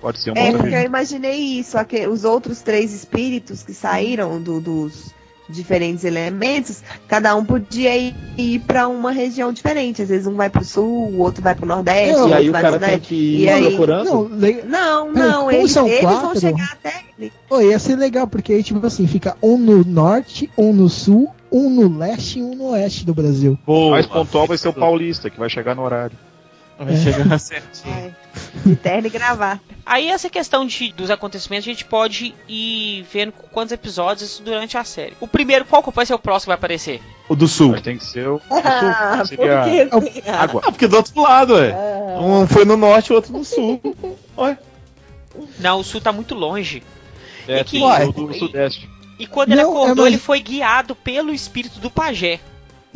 [0.00, 4.40] pode ser uma É, porque eu imaginei isso, aque- os outros três espíritos que saíram
[4.40, 5.12] do- dos
[5.48, 10.02] diferentes elementos, cada um podia ir, ir para uma região diferente.
[10.02, 12.48] Às vezes um vai pro sul, o outro vai pro nordeste, Não, o e aí
[12.50, 14.28] outro o vai que ir E aí- procurando.
[14.64, 15.08] Não.
[15.08, 17.32] Não, não, eles, são eles vão chegar até ele.
[17.48, 21.30] Pô, ia ser legal, porque aí, tipo assim, fica um no norte, um no sul,
[21.50, 23.58] um no leste e um no oeste do Brasil.
[23.66, 23.92] Boa.
[23.92, 26.16] mais pontual vai ser o paulista, que vai chegar no horário.
[26.78, 27.94] Vai chegar certinho.
[27.94, 28.14] Ai,
[28.64, 29.60] de terno e gravar.
[29.84, 34.84] Aí essa questão de, dos acontecimentos a gente pode ir vendo quantos episódios durante a
[34.84, 35.14] série.
[35.20, 37.02] O primeiro, qual que vai ser o próximo que vai aparecer?
[37.28, 37.70] O do sul.
[37.72, 38.40] Mas tem que ser o.
[38.50, 40.62] Ah, o sul, seria por que água.
[40.64, 41.72] Ah, porque do outro lado, ué.
[41.72, 42.20] Ah.
[42.20, 43.80] Um foi no norte o outro no sul.
[44.38, 44.56] Ué.
[45.58, 46.82] Não, o sul tá muito longe.
[47.46, 48.88] É, E que- tem o do sudeste.
[49.18, 52.38] E quando ele Não, é acordou, mais- ele foi guiado pelo espírito do pajé.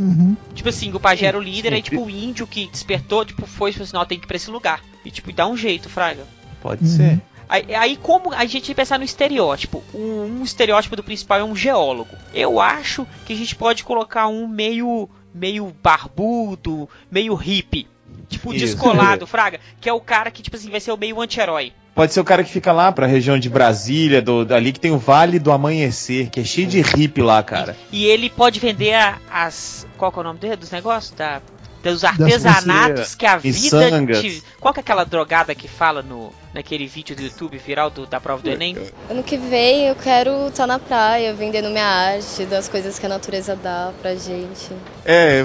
[0.03, 0.37] Uhum.
[0.55, 3.71] Tipo assim, o pajé era o líder, aí tipo o índio que despertou, tipo, foi
[3.71, 4.83] e falou assim, não, tem que ir pra esse lugar.
[5.05, 6.25] E tipo, dá um jeito, Fraga.
[6.61, 6.91] Pode Uhum.
[6.91, 7.21] ser.
[7.49, 9.83] Aí, aí como a gente pensar no estereótipo?
[9.93, 12.17] Um, um estereótipo do principal é um geólogo.
[12.33, 17.87] Eu acho que a gente pode colocar um meio meio barbudo, meio hippie.
[18.29, 18.65] Tipo, Isso.
[18.67, 21.73] descolado, Fraga, que é o cara que, tipo assim, vai ser o meio anti-herói.
[21.95, 24.91] Pode ser o cara que fica lá pra região de Brasília, do, ali que tem
[24.91, 27.77] o Vale do Amanhecer, que é cheio de hippie lá, cara.
[27.93, 29.87] E ele pode vender a- as.
[29.99, 30.57] Qual que é o nome dele?
[30.57, 31.13] Dos negócios?
[31.15, 31.43] Da,
[31.83, 33.91] dos artesanatos que a vida
[34.21, 34.43] te.
[34.61, 38.21] Qual que é aquela drogada que fala no, naquele vídeo do YouTube viral do- da
[38.21, 38.77] prova do Enem?
[39.11, 43.09] Ano que vem eu quero estar na praia vendendo minha arte, das coisas que a
[43.09, 44.71] natureza dá pra gente.
[45.05, 45.45] É,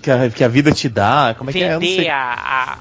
[0.00, 1.34] que a, que a vida te dá.
[1.36, 1.78] Como é que é?
[1.78, 2.32] Vender a,
[2.72, 2.78] a,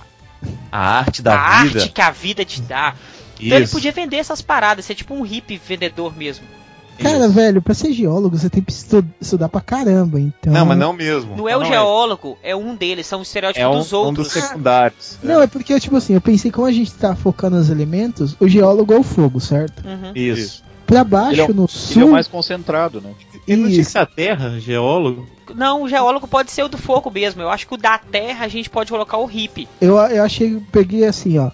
[0.72, 1.80] A arte da a vida.
[1.80, 2.94] arte que a vida te dá.
[3.40, 3.74] Então ele Isso.
[3.74, 6.46] podia vender essas paradas, ser tipo um hippie vendedor mesmo.
[7.02, 7.30] Cara, Isso.
[7.34, 10.52] velho, pra ser geólogo você tem que estu- estudar pra caramba, então.
[10.54, 11.36] Não, mas não mesmo.
[11.36, 13.98] Não é o Não geólogo, é um deles, são os estereótipos É um, dos um
[13.98, 14.28] outros.
[14.28, 15.18] dos secundários.
[15.24, 18.48] Não, é porque, tipo assim, eu pensei como a gente tá focando nos elementos, o
[18.48, 19.82] geólogo é o fogo, certo?
[19.88, 20.12] Uhum.
[20.16, 20.64] Isso.
[20.86, 22.08] Pra baixo, Ele é no Ele é sul.
[22.08, 23.12] o mais concentrado, né?
[23.48, 23.92] Ele não Isso.
[23.92, 25.28] ser a Terra, geólogo?
[25.56, 27.42] Não, o geólogo pode ser o do fogo mesmo.
[27.42, 29.68] Eu acho que o da terra a gente pode colocar o hippie.
[29.82, 31.50] Eu, eu achei, peguei assim, ó.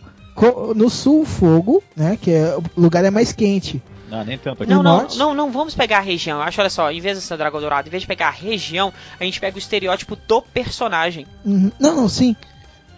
[0.75, 2.17] No sul, fogo, né?
[2.21, 3.81] Que é, o lugar é mais quente.
[4.17, 4.71] Não, nem tanto aqui.
[4.73, 6.37] Não, não, não, não vamos pegar a região.
[6.37, 8.31] Eu acho, olha só, em vez de ser dragão dourado, em vez de pegar a
[8.31, 11.25] região, a gente pega o estereótipo do personagem.
[11.45, 11.71] Uhum.
[11.79, 12.35] Não, não, sim.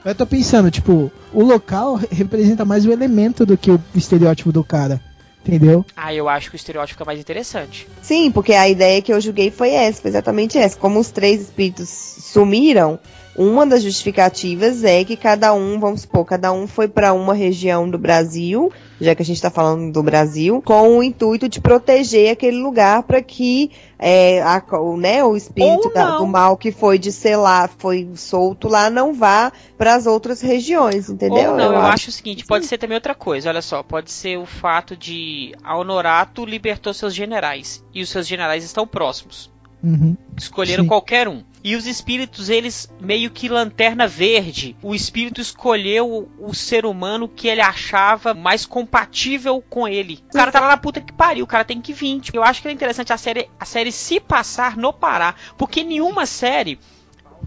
[0.06, 4.52] Eu tô pensando, tipo, o local re- representa mais o elemento do que o estereótipo
[4.52, 5.02] do cara.
[5.46, 5.86] Entendeu?
[5.96, 7.88] Ah, eu acho que o estereótipo fica mais interessante.
[8.02, 10.78] Sim, porque a ideia que eu julguei foi essa, foi exatamente essa.
[10.78, 13.00] Como os três espíritos sumiram,
[13.38, 17.88] uma das justificativas é que cada um, vamos supor, cada um foi para uma região
[17.90, 22.32] do Brasil, já que a gente está falando do Brasil, com o intuito de proteger
[22.32, 23.70] aquele lugar para que
[24.00, 28.10] é, a- o, né, o espírito da- do mal que foi de sei lá, foi
[28.16, 31.52] solto lá, não vá para as outras regiões, entendeu?
[31.52, 34.38] Ou não, eu, acho o seguinte, pode ser também outra coisa, olha só, pode ser
[34.38, 39.52] o fato de a Honorato libertou seus generais, e os seus generais estão próximos.
[39.84, 40.18] Uhum.
[40.36, 40.88] Escolheram Sim.
[40.88, 41.44] qualquer um.
[41.64, 44.76] E os espíritos, eles meio que lanterna verde.
[44.82, 50.20] O espírito escolheu o, ser humano que ele achava mais compatível com ele.
[50.30, 52.20] O cara tá lá na puta que pariu, o cara tem que vir.
[52.22, 55.36] Tipo, eu acho que é interessante a série, a série se passar no Pará.
[55.58, 56.80] Porque nenhuma série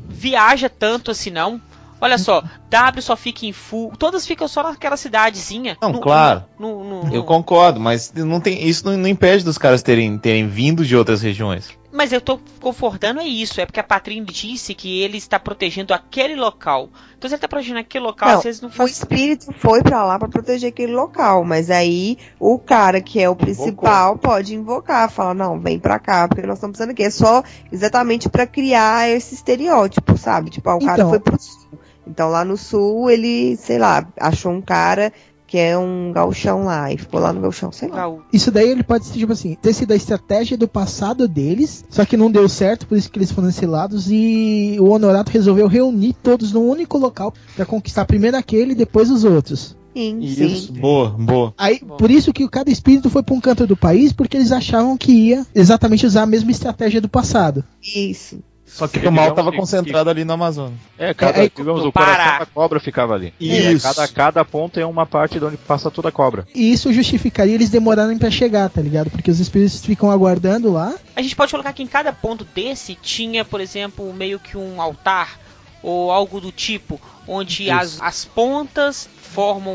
[0.09, 1.61] viaja tanto assim, não.
[2.03, 3.93] Olha só, W só fica em full.
[3.99, 5.77] Todas ficam só naquela cidadezinha.
[5.83, 6.45] Não, No- claro.
[6.59, 10.49] no- no- Eu concordo, mas não tem, isso não, não impede dos caras terem, terem
[10.49, 11.69] vindo de outras regiões.
[11.93, 15.93] Mas eu tô confortando é isso, é porque a Patrícia disse que ele está protegendo
[15.93, 16.89] aquele local.
[17.19, 18.93] Então se ele está protegendo aquele local, Não, vezes não O faz.
[18.93, 23.35] espírito foi pra lá pra proteger aquele local, mas aí o cara que é o
[23.35, 27.03] principal pode invocar, falar não, vem pra cá, porque nós estamos precisando aqui.
[27.03, 30.51] É só exatamente pra criar esse estereótipo, sabe?
[30.51, 31.11] Tipo, ah, o cara Então.
[31.11, 31.61] foi pro sul.
[32.07, 35.13] Então lá no sul ele, sei lá, achou um cara
[35.51, 38.09] que é um galchão lá e ficou lá no galchão, sei lá.
[38.33, 42.05] Isso daí ele pode ser, tipo assim, ter sido a estratégia do passado deles, só
[42.05, 46.13] que não deu certo, por isso que eles foram exilados, e o Honorato resolveu reunir
[46.23, 49.77] todos num único local pra conquistar primeiro aquele e depois os outros.
[49.93, 50.81] Sim, Isso, sim.
[50.81, 51.53] boa, boa.
[51.59, 51.97] Aí, Bom.
[51.97, 55.11] por isso que cada espírito foi pra um canto do país, porque eles achavam que
[55.11, 57.65] ia exatamente usar a mesma estratégia do passado.
[57.83, 58.39] Isso.
[58.73, 60.73] Só que o mal digamos tava que- concentrado ali no Amazonas.
[60.97, 63.35] É, cada, É, aí- digamos, o coração da cobra ficava ali.
[63.41, 63.87] Isso.
[63.87, 66.47] É, cada, cada ponto é uma parte de onde passa toda a cobra.
[66.55, 69.11] E isso justificaria eles demorarem pra chegar, tá ligado?
[69.11, 70.95] Porque os espíritos ficam aguardando lá.
[71.17, 74.81] A gente pode colocar que em cada ponto desse tinha, por exemplo, meio que um
[74.81, 75.39] altar
[75.83, 77.73] ou algo do tipo, onde Isso.
[77.73, 79.75] as, as pontas formam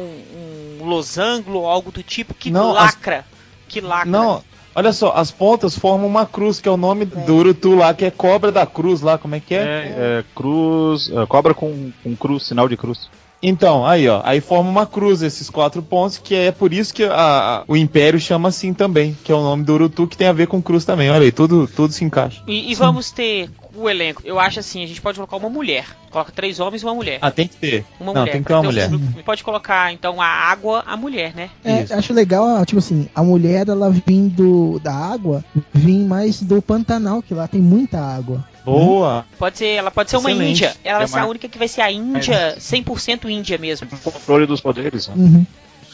[0.79, 3.25] um losango ou algo do tipo que Não, as- lacra.
[3.67, 4.09] Que lacra.
[4.09, 4.43] Não,
[4.75, 8.05] olha só, as pontas formam uma cruz, que é o nome do Urutu lá, que
[8.05, 9.57] é cobra da cruz lá, como é que é?
[9.57, 13.09] É, é, cruz, é, cobra com, com cruz, sinal de cruz.
[13.43, 17.03] Então, aí ó, aí forma uma cruz esses quatro pontos, que é por isso que
[17.03, 20.27] a- a- o Império chama assim também, que é o nome do Urutu, que tem
[20.27, 21.09] a ver com cruz também.
[21.11, 22.41] Olha aí, tudo, tudo se encaixa.
[22.47, 24.21] E, e vamos ter o elenco.
[24.25, 25.85] Eu acho assim, a gente pode colocar uma mulher.
[26.09, 27.19] Coloca três homens e uma mulher.
[27.21, 27.85] Ah, tem que ter.
[27.99, 28.31] Uma Não, mulher.
[28.31, 28.87] tem que ter uma um mulher.
[28.89, 29.23] grupo.
[29.23, 31.49] Pode colocar, então, a água, a mulher, né?
[31.63, 31.93] É, Isso.
[31.93, 35.43] acho legal, tipo assim, a mulher ela vindo da água,
[35.73, 38.43] vem mais do Pantanal, que lá tem muita água.
[38.65, 39.25] Boa.
[39.37, 40.51] Pode ser, ela pode ser uma Excelente.
[40.51, 40.75] índia.
[40.83, 43.87] Ela vai É ser a única que vai ser a índia, 100% índia mesmo.
[44.03, 45.13] Controle dos poderes, né?
[45.17, 45.45] Uhum.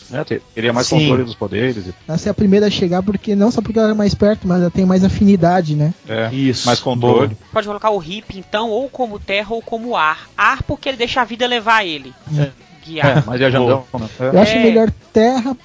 [0.10, 1.00] Né, ter- Teria mais Sim.
[1.00, 1.88] controle dos poderes.
[1.88, 4.46] e- Essa é a primeira a chegar, porque não só porque ela é mais perto,
[4.48, 5.94] mas ela tem mais afinidade, né?
[6.08, 6.66] É, Isso.
[6.66, 7.28] mais controle.
[7.30, 7.38] Boa.
[7.54, 10.30] Pode colocar o hippie, então, ou como terra ou como ar.
[10.38, 12.14] Ar porque ele deixa a vida levar ele.
[12.38, 12.50] É.
[12.86, 13.20] Guiar.
[13.20, 14.10] É, mais viajandão, né?
[14.20, 14.24] É.
[14.36, 14.64] Eu acho É.
[14.64, 15.56] melhor terra,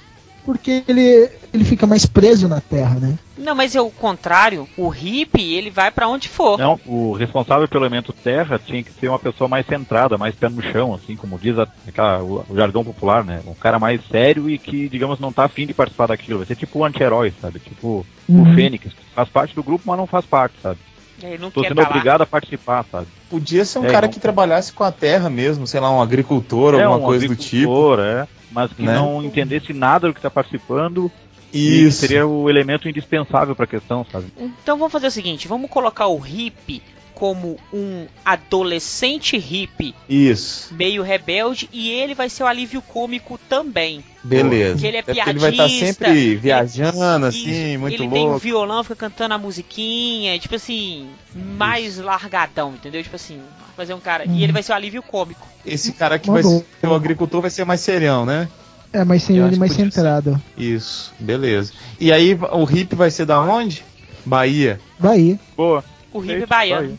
[0.47, 3.19] porque ele, ele fica mais preso na terra, né?
[3.37, 4.65] Não, mas é o contrário.
[4.77, 6.57] O hippie, ele vai pra onde for.
[6.57, 10.47] Não, o responsável pelo elemento terra tinha que ser uma pessoa mais centrada, mais pé
[10.47, 13.41] no chão, assim, como diz a- aquela- o, o jargão popular, né?
[13.45, 16.37] Um cara mais sério e que, digamos, não tá afim de participar daquilo.
[16.39, 17.59] Vai ser tipo o anti-herói, sabe?
[17.59, 18.41] Tipo Uhum.
[18.49, 20.79] o Fênix, que faz parte do grupo, mas não faz parte, sabe?
[21.21, 21.89] Ele não Tô quer sendo tá lá.
[21.89, 23.07] obrigado a participar, sabe?
[23.29, 26.01] Podia ser um É, cara não- que trabalhasse com a terra mesmo, sei lá, um
[26.01, 27.71] agricultor, é alguma um coisa do tipo.
[27.71, 28.93] agricultor, é, mas que né?
[28.95, 31.11] não entendesse nada do que tá participando
[31.51, 32.01] e Isso.
[32.01, 34.27] seria o elemento indispensável pra questão, sabe?
[34.37, 36.83] Então vamos fazer o seguinte, vamos colocar o hippie
[37.17, 40.71] como um adolescente hippie Isso.
[40.75, 44.03] meio rebelde e ele vai ser o alívio cômico também.
[44.23, 44.73] Beleza.
[44.73, 48.07] Porque ele é Até porque ele vai estar piadista, sempre ele- viajando, assim, muito ele
[48.07, 48.39] tem um louco.
[48.39, 53.01] violão, fica cantando a musiquinha, tipo assim, mais largadão, entendeu?
[53.01, 53.39] Tipo assim,
[53.75, 54.25] fazer um cara.
[54.27, 55.47] E ele vai ser o alívio cômico.
[55.65, 58.47] Esse cara que Uma vai ser o agricultor vai ser mais serião, né?
[58.93, 59.91] É, mas sem Eu ele acho mais podia ser.
[59.91, 60.41] centrado.
[60.55, 61.73] Isso, beleza.
[61.99, 63.83] E aí o hippie vai ser da onde?
[64.23, 65.39] Bahia, Bahia.
[65.57, 65.83] Boa.
[66.13, 66.97] O hippie Feito, baiano.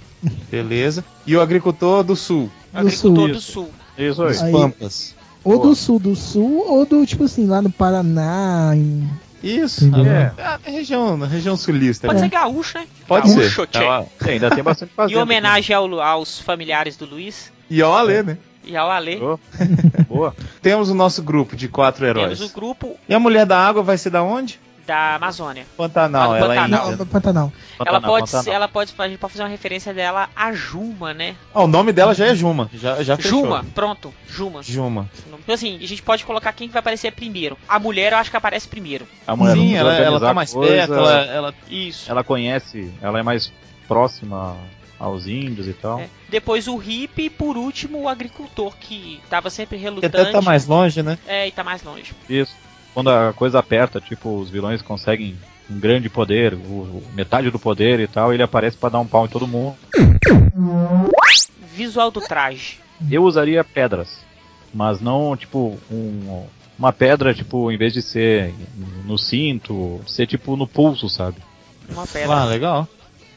[0.50, 1.04] Beleza.
[1.26, 3.32] E o agricultor do sul, Do agricultor sul.
[3.34, 3.70] do sul.
[3.98, 4.28] Isso aí.
[4.28, 5.14] dos Pampas.
[5.44, 5.68] Ou Boa.
[5.68, 8.72] do sul do sul, ou do, tipo assim, lá no Paraná.
[8.74, 9.08] Em...
[9.42, 10.32] Isso, é.
[10.42, 12.06] A região, na região sulista.
[12.08, 12.26] Pode né?
[12.26, 12.86] ser gaúcho, né?
[13.06, 13.66] Pode gaúcho, ser.
[13.68, 13.78] tchê.
[13.84, 17.96] Ela- é, ainda tem bastante Em fazenda homenagem ao- aos familiares do Luiz E ó,
[17.96, 18.36] Alê, né?
[18.64, 18.88] e ao.
[19.18, 19.40] Boa.
[20.08, 20.36] Boa.
[20.60, 22.38] Temos o nosso grupo de quatro heróis.
[22.38, 24.60] Temos o grupo E a mulher da água vai ser da onde?
[24.88, 25.66] Da Amazônia.
[25.76, 26.88] Pantanal, Ah, ela Pantanal.
[26.92, 27.52] é Não, Pantanal.
[27.78, 28.42] ela pode, Pantanal.
[28.44, 31.36] ser- ela pode, a gente pode fazer uma referência dela a Juma, né?
[31.54, 32.70] Ó, o nome dela já é Juma.
[32.72, 33.42] Já, já fechou.
[33.44, 34.62] Juma, pronto, Juma.
[34.62, 35.10] Juma.
[35.40, 37.58] Então assim, a gente pode colocar quem que vai aparecer primeiro.
[37.68, 39.06] A mulher eu acho que aparece primeiro.
[39.26, 42.10] A mulher Sim, ela, ela tá mais coisa, perto, ela, ela Isso.
[42.10, 43.52] ela conhece, ela é mais
[43.86, 44.56] próxima
[44.98, 46.00] aos índios e tal.
[46.00, 46.08] É.
[46.30, 50.16] Depois o hippie e por último o agricultor que tava sempre que relutante.
[50.16, 51.18] até tá mais longe, né?
[51.26, 52.12] É, e tá mais longe.
[52.28, 52.56] Isso.
[52.98, 55.36] Quando a coisa aperta, tipo, os vilões conseguem
[55.70, 59.24] um grande poder, o, metade do poder e tal, ele aparece pra dar um pau
[59.24, 59.76] em todo mundo.
[61.76, 62.80] Visual do traje.
[63.08, 64.18] Eu usaria pedras,
[64.74, 66.42] mas não, tipo, um-
[66.76, 68.52] uma pedra, tipo, em vez de ser
[69.04, 71.36] no cinto, ser tipo no pulso, sabe?
[71.88, 72.34] Uma pedra.
[72.34, 72.88] Ah, legal.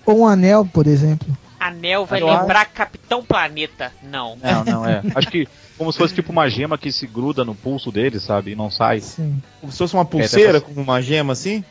[0.08, 1.38] Ou um anel, por exemplo.
[1.68, 3.92] Anel vai Eu lembrar Capitão Planeta.
[4.04, 4.36] Não.
[4.42, 5.02] Não, não é.
[5.16, 5.48] Acho que
[5.78, 8.52] como se fosse tipo uma gema que se gruda no pulso dele, sabe?
[8.52, 9.00] E não sai.
[9.02, 9.42] Sim.
[9.60, 11.64] Como se fosse uma pulseira É, com uma gema assim?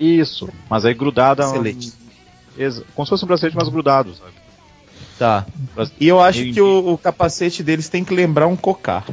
[0.00, 0.48] Isso.
[0.68, 1.42] Mas aí grudada.
[1.44, 1.92] Bracelete.
[2.56, 4.32] Exa- Como se fosse um bracelete, mas grudado, sabe?
[5.18, 5.46] Tá.
[6.00, 6.54] E eu acho Entendi.
[6.54, 9.04] que o, o capacete deles tem que lembrar um cocar.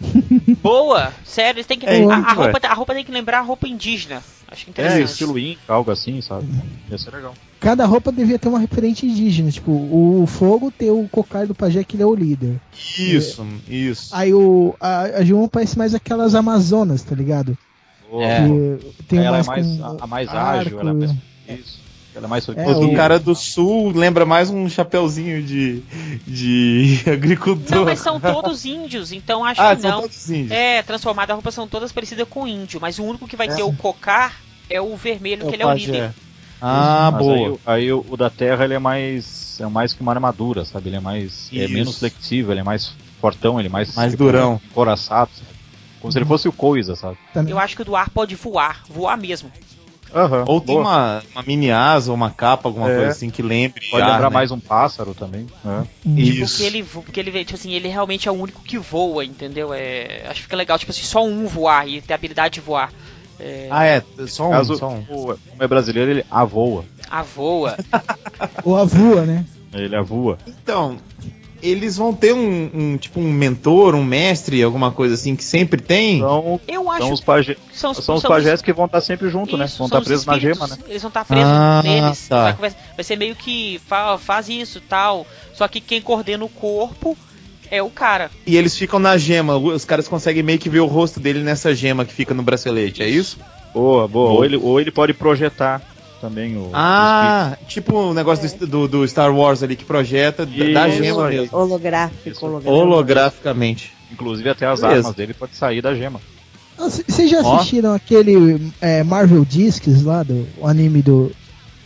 [0.62, 1.12] Boa!
[1.24, 1.86] Sério, eles têm que.
[1.86, 4.22] É a, a roupa, a roupa tem que lembrar a roupa indígena.
[4.46, 5.10] Acho que É, interessante.
[5.10, 6.46] estilo Inca, algo assim, sabe?
[6.90, 7.34] Ia ser legal.
[7.60, 9.50] Cada roupa devia ter uma referente indígena.
[9.50, 12.60] Tipo, o fogo tem o cocar do pajé, que ele é o líder.
[12.98, 14.14] Isso, isso.
[14.14, 17.58] Aí o, a, a Juma parece mais aquelas amazonas, tá ligado?
[18.12, 18.46] É.
[19.06, 21.10] Tem ela é mais mais, com a, a mais ágil, ela é mais.
[21.48, 21.88] Isso.
[22.14, 25.82] Ela é mais É, O cara do sul lembra mais um chapeuzinho de,
[26.26, 27.76] de agricultor.
[27.76, 30.00] Não, mas são todos índios, então acho ah, que são não.
[30.02, 30.50] todos índios.
[30.50, 33.54] É, transformada a roupa são todas parecidas com índio, mas o único que vai É.
[33.54, 34.40] ter o cocar
[34.70, 36.14] é o vermelho, que ele é o líder.
[36.60, 37.36] Ah, Mas boa.
[37.36, 39.58] Aí, o- aí o, o da Terra ele é mais.
[39.60, 40.88] É mais que uma armadura, sabe?
[40.88, 41.48] Ele é mais.
[41.52, 41.72] É Isso.
[41.72, 43.94] menos flexível, ele é mais fortão, ele é mais.
[43.94, 44.60] Mais durão.
[44.70, 45.48] Encoraçado, sabe?
[46.00, 47.16] Como se ele fosse o coisa, sabe?
[47.32, 47.50] também.
[47.52, 49.50] Eu acho que o do ar pode voar, voar mesmo.
[50.14, 50.44] Aham.
[50.46, 52.94] Ou tem uma, uma mini asa ou uma capa, alguma É.
[52.94, 53.82] coisa assim que lembre.
[53.90, 54.34] Pode ar, lembrar né?
[54.34, 55.46] mais um pássaro também.
[55.62, 55.86] né?
[56.16, 56.56] Isso.
[56.56, 59.74] Porque ele, porque ele, tipo assim, ele realmente é o único que voa, entendeu?
[59.74, 62.60] É, acho que fica legal, tipo assim, só um voar e ter a habilidade de
[62.60, 62.90] voar.
[63.40, 64.02] É, Ah, é.
[64.26, 65.00] Só um, Caso só um.
[65.08, 66.84] o, como é brasileiro, ele avoa.
[67.10, 67.76] a voa.
[68.64, 69.44] Ou a voa, né?
[69.72, 70.38] Ele avoa.
[70.46, 70.96] Então,
[71.62, 75.80] eles vão ter um, um, tipo um mentor, um mestre, alguma coisa assim que sempre
[75.80, 76.20] tem.
[76.20, 78.86] São, Eu acho são os, pajé, que são, os- são os são pajés que vão
[78.86, 79.64] estar sempre junto, né?
[79.66, 80.76] Isso, Vão são estar os presos na gema, né?
[80.88, 82.28] Eles vão estar presos Ah, neles.
[82.28, 82.52] tá.
[82.52, 82.72] Vai,
[83.04, 85.26] ser meio que fa- faz isso tal.
[85.52, 87.16] Só que quem coordena o corpo
[87.70, 88.30] é o cara.
[88.46, 89.56] E eles ficam na gema.
[89.56, 93.02] Os caras conseguem meio que ver o rosto dele nessa gema que fica no bracelete,
[93.02, 93.38] é isso?
[93.74, 94.30] Boa, boa.
[94.30, 95.80] Ou ele, ou ele pode projetar
[96.20, 96.70] também o.
[96.72, 101.28] Ah, tipo o negócio do, do, do Star Wars ali que projeta da- da gema
[101.28, 101.56] mesmo.
[101.56, 102.70] Holográfico, holográfico.
[102.72, 103.92] Holograficamente.
[104.10, 104.14] o.
[104.14, 104.98] Inclusive até as Beleza.
[105.00, 106.20] armas dele pode sair da gema.
[106.78, 107.56] Ah, Vocês já Ó.
[107.56, 111.30] assistiram aquele é, Marvel Discs lá, do o anime do.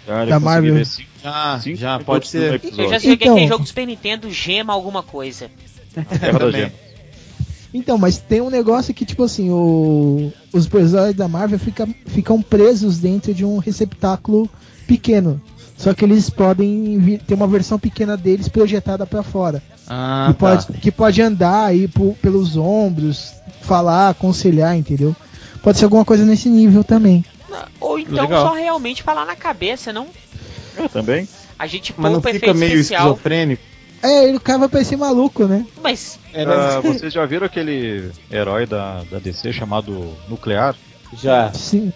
[0.07, 0.84] Da Marvel.
[0.84, 2.61] cinco- Já, cinco já, pode ser.
[2.76, 5.50] Eu já joguei Então- aquele jogo do Super Nintendo, gema alguma coisa.
[5.93, 6.51] Terra da.
[6.51, 6.72] Gema.
[7.74, 12.43] Então, mas tem um negócio que, tipo assim, o- os personagens da Marvel fica- ficam
[12.43, 14.49] presos dentro de um receptáculo
[14.86, 15.40] pequeno.
[15.76, 19.62] Só que eles podem vir- ter uma versão pequena deles projetada pra fora.
[19.88, 20.38] Ah, que, tá.
[20.38, 23.32] pode, que pode andar aí po- pelos ombros,
[23.62, 25.16] falar, aconselhar, entendeu?
[25.62, 27.24] Pode ser alguma coisa nesse nível também.
[27.80, 28.49] Ou então Legal.
[28.49, 30.07] só realmente falar na cabeça, não?
[30.76, 31.26] Eu também.
[31.59, 33.09] A gente Mas não fica meio especial.
[33.12, 33.62] esquizofrênico?
[34.03, 35.64] É, ele cara vai parecer maluco, né?
[35.82, 40.74] Mas Ah, vocês já viram aquele herói da, da DC chamado Nuclear?
[41.22, 41.53] Já.
[41.53, 41.92] Sim.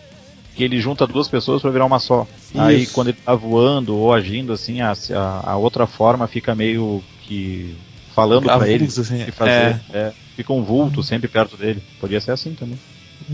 [0.54, 2.26] Que ele junta duas pessoas pra virar uma só.
[2.54, 2.92] Aí Isso.
[2.94, 7.76] quando ele tá voando ou agindo assim, a, a, a outra forma fica meio que
[8.14, 9.80] falando pra Avulso, ele assim, que fazer.
[9.92, 11.82] É, fica um vulto sempre perto dele.
[12.00, 12.78] Podia ser assim também.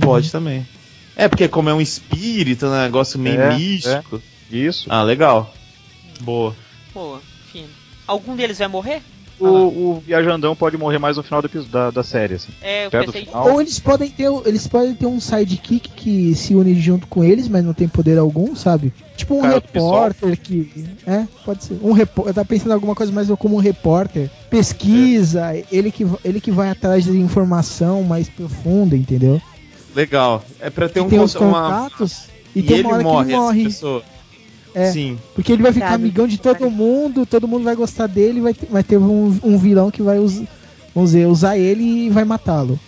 [0.01, 0.67] Pode também.
[1.15, 4.21] É, porque como é um espírito, um negócio meio É, místico.
[4.51, 4.87] Isso.
[4.89, 5.55] Ah, legal.
[6.21, 6.57] Boa.
[6.93, 7.19] Pô,
[7.53, 7.69] fino.
[8.07, 9.03] Algum deles vai morrer?
[9.41, 9.47] O,
[9.97, 12.53] o viajandão pode morrer mais no final do episódio, da, da série, assim.
[12.63, 13.27] É, eu Perto pensei.
[13.27, 13.51] final.
[13.51, 17.49] Ou eles podem ter, eles podem ter um sidekick que se une junto com eles,
[17.49, 18.93] mas não tem poder algum, sabe?
[19.17, 20.85] Tipo um Cara repórter que.
[21.05, 21.79] É, pode ser.
[21.83, 22.31] Um repórter.
[22.31, 24.31] Eu tava pensando em alguma coisa mais como um repórter.
[24.49, 29.43] Pesquisa, ele, que, ele que vai atrás de informação mais profunda, entendeu?
[29.95, 30.45] Legal.
[30.61, 31.29] É pra ter Que um tem uma...
[31.29, 34.03] contatos e, E, tem ele uma hora morre, que ele morre.
[34.75, 34.91] É.
[34.91, 35.19] Sim.
[35.35, 36.05] Porque ele vai ficar Sabe?
[36.05, 39.59] amigão de todo mundo, todo mundo vai gostar dele, vai ter, vai ter um, um
[39.59, 40.43] vilão que vai us-
[40.95, 42.79] vamos dizer, usar ele e vai matá-lo.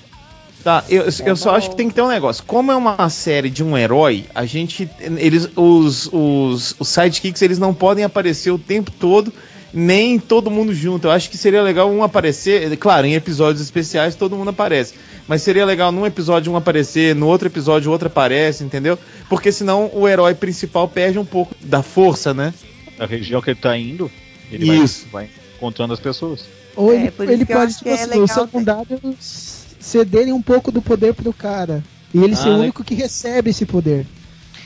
[0.62, 2.42] Tá, eu, eu só acho que tem que ter um negócio.
[2.46, 4.88] Como é uma série de um herói, a gente.
[5.18, 5.50] Eles.
[5.54, 9.30] Os, os, os sidekicks eles não podem aparecer o tempo todo,
[9.74, 11.06] nem todo mundo junto.
[11.06, 12.74] Eu acho que seria legal um aparecer.
[12.78, 14.94] Claro, em episódios especiais todo mundo aparece.
[15.26, 18.98] Mas seria legal num episódio um aparecer, no outro episódio o outro aparece, entendeu?
[19.28, 22.52] Porque senão o herói principal perde um pouco da força, né?
[22.98, 24.10] A região que ele tá indo,
[24.50, 25.06] ele Isso.
[25.10, 26.44] vai, vai encontrando as pessoas.
[26.76, 30.32] Ou É, ele, por isso ele pode, acho tipo é assim, legal os secundários cederem
[30.32, 31.82] um pouco do poder pro cara.
[32.12, 34.06] E ele ser Ah, o único que recebe esse poder.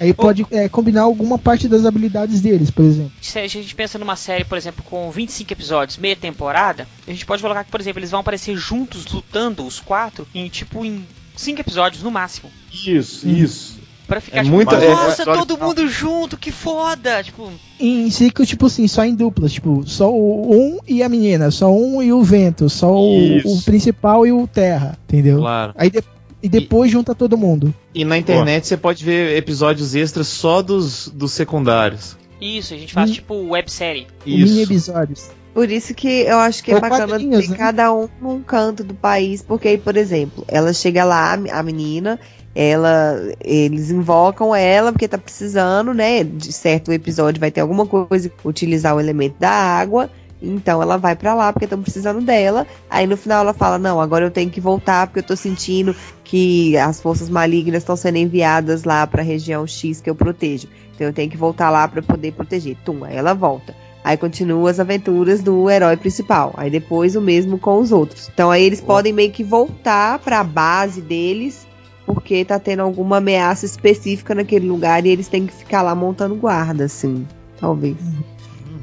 [0.01, 3.13] Aí pode é, combinar alguma parte das habilidades deles, por exemplo.
[3.21, 7.27] Se a gente pensa numa série, por exemplo, com 25 episódios, meia temporada, a gente
[7.27, 11.05] pode colocar que, por exemplo, eles vão aparecer juntos, lutando, os quatro, em tipo em
[11.37, 12.51] 5 episódios no máximo.
[12.73, 13.79] Isso, isso.
[14.07, 17.23] Pra ficar É tipo, muito- é- nossa, é- todo mundo junto, que foda!
[17.23, 21.51] Tipo, Em ciclo, tipo assim, só em duplas, tipo, só o um e a menina,
[21.51, 25.41] só um e o vento, só o, o principal e o terra, entendeu?
[25.41, 25.75] Claro.
[25.77, 26.03] Aí de-
[26.43, 27.74] e depois junta todo mundo.
[27.95, 32.16] E na internet você pode ver episódios extras só dos, dos secundários.
[32.41, 33.14] isso, a gente faz Hum.
[33.14, 34.07] tipo websérie.
[34.24, 35.30] Mini episódios.
[35.55, 37.57] Por isso que eu acho que é Ou bacana ter né?
[37.57, 42.20] cada um num canto do país, porque aí, por exemplo, ela chega lá, a menina,
[42.55, 46.22] ela, eles invocam ela porque tá precisando, né?
[46.22, 50.09] De certo episódio vai ter alguma coisa utilizar o elemento da água.
[50.41, 52.66] Então ela vai pra lá porque estão precisando dela.
[52.89, 55.95] Aí no final ela fala: "Não, agora eu tenho que voltar porque eu tô sentindo
[56.24, 60.68] que as forças malignas estão sendo enviadas lá pra região X que eu protejo.
[60.95, 62.76] Então eu tenho que voltar lá pra poder proteger".
[62.84, 63.74] Tum, aí ela volta.
[64.05, 66.55] Aí continua as aventuras do herói principal.
[66.57, 68.30] Aí depois o mesmo com os outros.
[68.32, 71.66] Então aí eles podem meio que voltar pra base deles,
[72.07, 76.36] porque tá tendo alguma ameaça específica naquele lugar e eles têm que ficar lá montando
[76.36, 77.26] guarda, assim.
[77.61, 77.97] Talvez.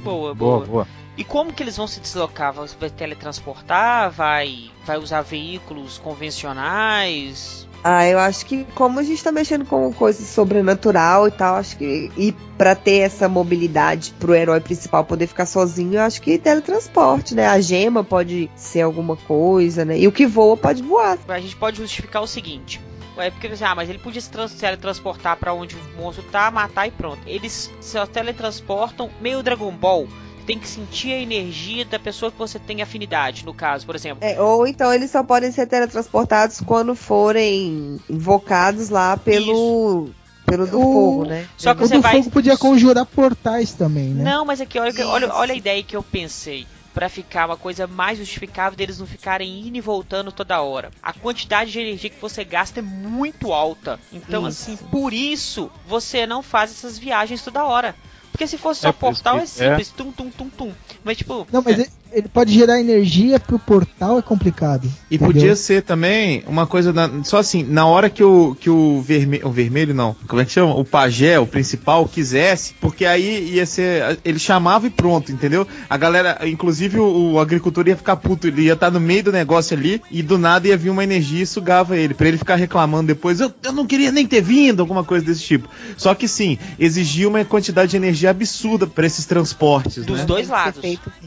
[0.03, 0.57] Boa, boa.
[0.57, 0.87] Boa, boa.
[1.17, 2.53] E como que eles vão se deslocar?
[2.53, 4.11] Vai teletransportar?
[4.11, 7.65] Vai, vai usar veículos convencionais?
[7.83, 11.77] Ah, eu acho que como a gente tá mexendo com coisa sobrenatural e tal, acho
[11.77, 16.39] que e pra ter essa mobilidade pro herói principal poder ficar sozinho, eu acho que
[16.39, 17.45] teletransporte, né?
[17.47, 19.99] A gema pode ser alguma coisa, né?
[19.99, 21.19] E o que voa pode voar.
[21.27, 22.81] A gente pode justificar o seguinte.
[23.17, 26.49] É porque assim, ah, mas ele podia se trans- teletransportar pra onde o monstro tá,
[26.49, 27.19] matar e pronto.
[27.27, 30.07] Eles se teletransportam meio Dragon Ball.
[30.45, 34.19] Tem que sentir a energia da pessoa que você tem afinidade, no caso, por exemplo.
[34.23, 40.09] É, ou então eles só podem ser teletransportados quando forem invocados lá pelo
[40.45, 41.47] pelo do O- fogo, né?
[41.57, 42.17] Só que O você do vai.
[42.17, 44.23] fogo podia conjurar portais também, né?
[44.23, 45.35] Não, mas aqui, olha, que- olha, Isso.
[45.35, 46.67] olha a ideia que eu pensei.
[46.93, 50.91] Pra ficar uma coisa mais justificável deles não ficarem indo e voltando toda hora.
[51.03, 53.99] A quantidade de energia que você gasta é muito alta.
[54.13, 54.71] Então, Isso.
[54.71, 57.93] assim, por isso você não faz essas viagens toda hora.
[58.35, 60.73] Porque se fosse só É, portal, é simples, tum, tum, tum, tum.
[61.05, 64.85] Mas, tipo, Não, mas ele, pode gerar energia pro portal, é complicado.
[65.11, 65.33] E entendeu?
[65.33, 69.47] podia ser também uma coisa, na- só assim, na hora que o, que o vermelho,
[69.47, 70.73] o vermelho não, como é que chama?
[70.75, 75.67] O pajé, o principal, quisesse, porque aí ia ser, ele chamava e pronto, entendeu?
[75.89, 79.31] A galera, inclusive o, o agricultor ia ficar puto, ele ia estar no meio do
[79.31, 82.55] negócio ali e do nada ia vir uma energia e sugava ele, pra ele ficar
[82.55, 85.67] reclamando depois, eu, eu não queria nem ter vindo, alguma coisa desse tipo.
[85.97, 90.25] Só que sim, exigia uma quantidade de energia absurda pra esses transportes, dos né?
[90.25, 90.81] dois lados.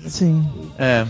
[0.07, 0.47] Sim.
[0.79, 1.07] É.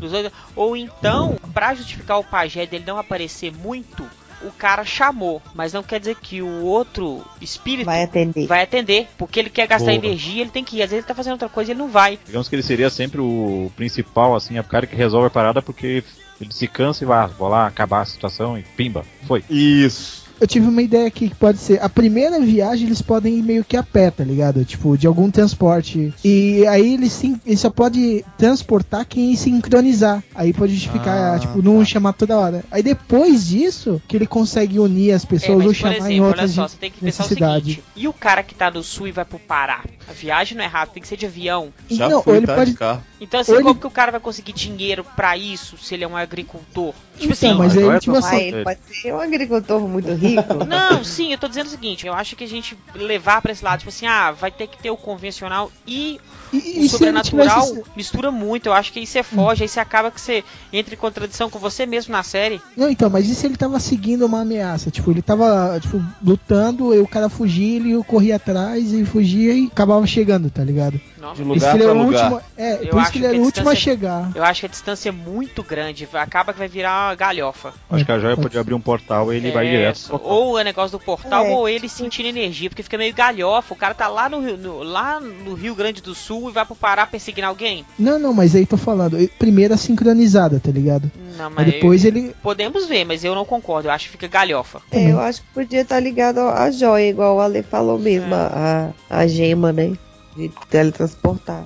[0.54, 4.04] Ou então, pra justificar o pajé dele não aparecer muito,
[4.42, 5.42] o cara chamou.
[5.54, 8.46] Mas não quer dizer que o outro espírito Vai atender.
[8.46, 9.08] vai atender.
[9.16, 9.96] Porque ele quer gastar Boa.
[9.96, 10.82] energia, ele tem que ir.
[10.82, 12.18] Às vezes ele tá fazendo outra coisa e ele não vai.
[12.24, 15.62] Digamos que ele seria sempre o principal, assim, é o cara que resolve a parada
[15.62, 16.04] porque
[16.40, 19.42] ele se cansa e vai, ah, vou lá acabar a situação e pimba, foi.
[19.50, 20.27] Isso.
[20.40, 21.82] Eu tive uma ideia aqui que pode ser.
[21.82, 24.64] A primeira viagem eles podem ir meio que a pé, tá ligado?
[24.64, 26.12] Tipo, de algum transporte.
[26.24, 30.22] E aí eles, sim, eles só pode transportar quem sincronizar.
[30.34, 31.84] Aí pode ficar, Ah, tipo, não tá.
[31.84, 32.64] chamar toda hora.
[32.70, 35.96] Aí depois disso, que ele consegue unir as É, pessoas ou mas, por chamar em
[35.96, 38.70] exemplo, olha outras só, você tem que pensar o seguinte: e o cara que tá
[38.70, 39.82] no sul e vai pro Pará?
[40.08, 41.68] A viagem não é rápida, tem que ser de avião.
[41.90, 42.70] Já não, fui, ou ele tá, pode.
[42.70, 43.02] de carro.
[43.20, 46.04] Então, assim, Ou como ele- que o cara vai conseguir dinheiro pra isso se ele
[46.04, 46.94] é um agricultor?
[47.18, 48.36] Tipo Então, assim, mas aí, tipo assim.
[48.36, 50.54] Aí ele pode ser um agricultor muito rico.
[50.64, 53.64] Não, sim, eu tô dizendo o seguinte, eu acho que a gente levar pra esse
[53.64, 56.20] lado, tipo assim, ah, vai ter que ter o convencional e
[56.52, 57.90] E, o e sobrenatural tivesse.
[57.96, 60.98] mistura muito, eu acho que aí você foge, aí você acaba que você entra em
[60.98, 62.60] contradição com você mesmo na série.
[62.76, 64.90] Não, então, mas e se ele tava seguindo uma ameaça?
[64.90, 69.66] Tipo, ele tava, tipo, lutando, e o cara fugia, ele corria atrás e fugia e
[69.66, 71.00] acabava chegando, tá ligado?
[71.18, 72.32] Não, De Por lugar isso que ele pra era o lugar.
[72.32, 72.42] último.
[72.56, 74.30] É, Eu por isso acho que ele era o a último a chegar.
[74.34, 77.72] Eu acho que a distância é muito grande, vai- acaba que vai virar uma galhofa.
[77.90, 80.00] Acho que a joia pode abrir um portal e ele vai É, direto.
[80.08, 80.30] pro portal.
[80.38, 81.50] Ou é negócio do portal, É.
[81.50, 83.74] ou ele sentindo energia, porque fica meio galhofa.
[83.74, 86.64] O cara tá lá no, Rio- no- lá no Rio Grande do Sul e vai
[86.66, 87.84] pro Pará perseguindo alguém.
[87.98, 89.16] Não, não, mas aí tô falando.
[89.38, 91.10] Primeiro a sincronizada, tá ligado?
[91.36, 92.34] Não, Aí mas depois ele.
[92.42, 93.88] podemos ver, mas eu não concordo.
[93.88, 94.80] Eu acho que fica galhofa.
[94.90, 98.90] É, eu acho que podia estar ligado à joia, igual o Ale falou mesmo, a,
[99.08, 99.92] a gema, né?
[100.36, 101.64] De teletransportar.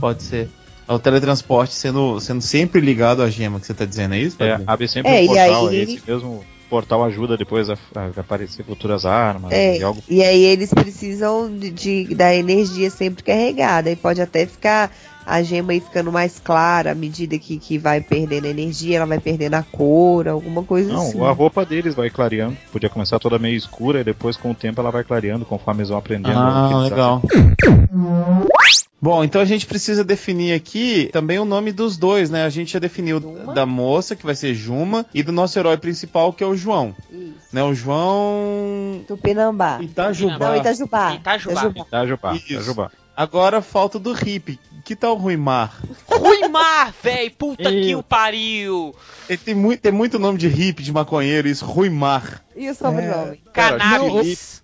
[0.00, 0.48] Pode ser.
[0.88, 4.36] É o teletransporte sendo, sendo sempre ligado à gema que você tá dizendo, é isso?
[4.40, 8.20] É, abre sempre É, um portal, aí- aí esse mesmo portal ajuda depois a, a
[8.20, 10.02] aparecer futuras armas É, e algo.
[10.08, 13.90] e aí eles precisam de, de- da energia sempre carregada.
[13.90, 14.90] E pode até ficar
[15.24, 19.18] a gema aí ficando mais clara à medida que, que vai perdendo energia, ela vai
[19.18, 21.20] perdendo a cor, alguma coisa Não, assim.
[21.24, 22.56] a roupa deles vai clareando.
[22.70, 25.88] Podia começar toda meio escura e depois com o tempo ela vai clareando conforme eles
[25.88, 26.38] vão aprendendo.
[26.38, 27.22] Ah, legal.
[29.00, 32.44] Bom, então a gente precisa definir aqui também o nome dos dois, né?
[32.44, 33.52] A gente já definiu Juma.
[33.52, 36.94] da moça, que vai ser Juma, e do nosso herói principal, que é o João.
[37.10, 37.34] Isso.
[37.52, 37.62] Né?
[37.62, 39.78] O João Tupinambá.
[39.82, 40.38] Itajubá.
[40.38, 41.14] Não, Itajubá.
[41.14, 41.66] Itajubá.
[41.68, 42.52] Itajubá, Isso.
[42.52, 42.90] Itajubá.
[43.14, 44.58] Agora falta do hippie.
[44.84, 45.74] Que tal o Ruimar?
[46.06, 48.94] Ruimar, véi, puta que o pariu.
[49.28, 52.42] Ele tem muito, tem muito nome de hippie, de maconheiro, isso, Ruimar.
[52.54, 53.42] E o sobrenome?
[53.52, 54.62] Cara, Cannabis.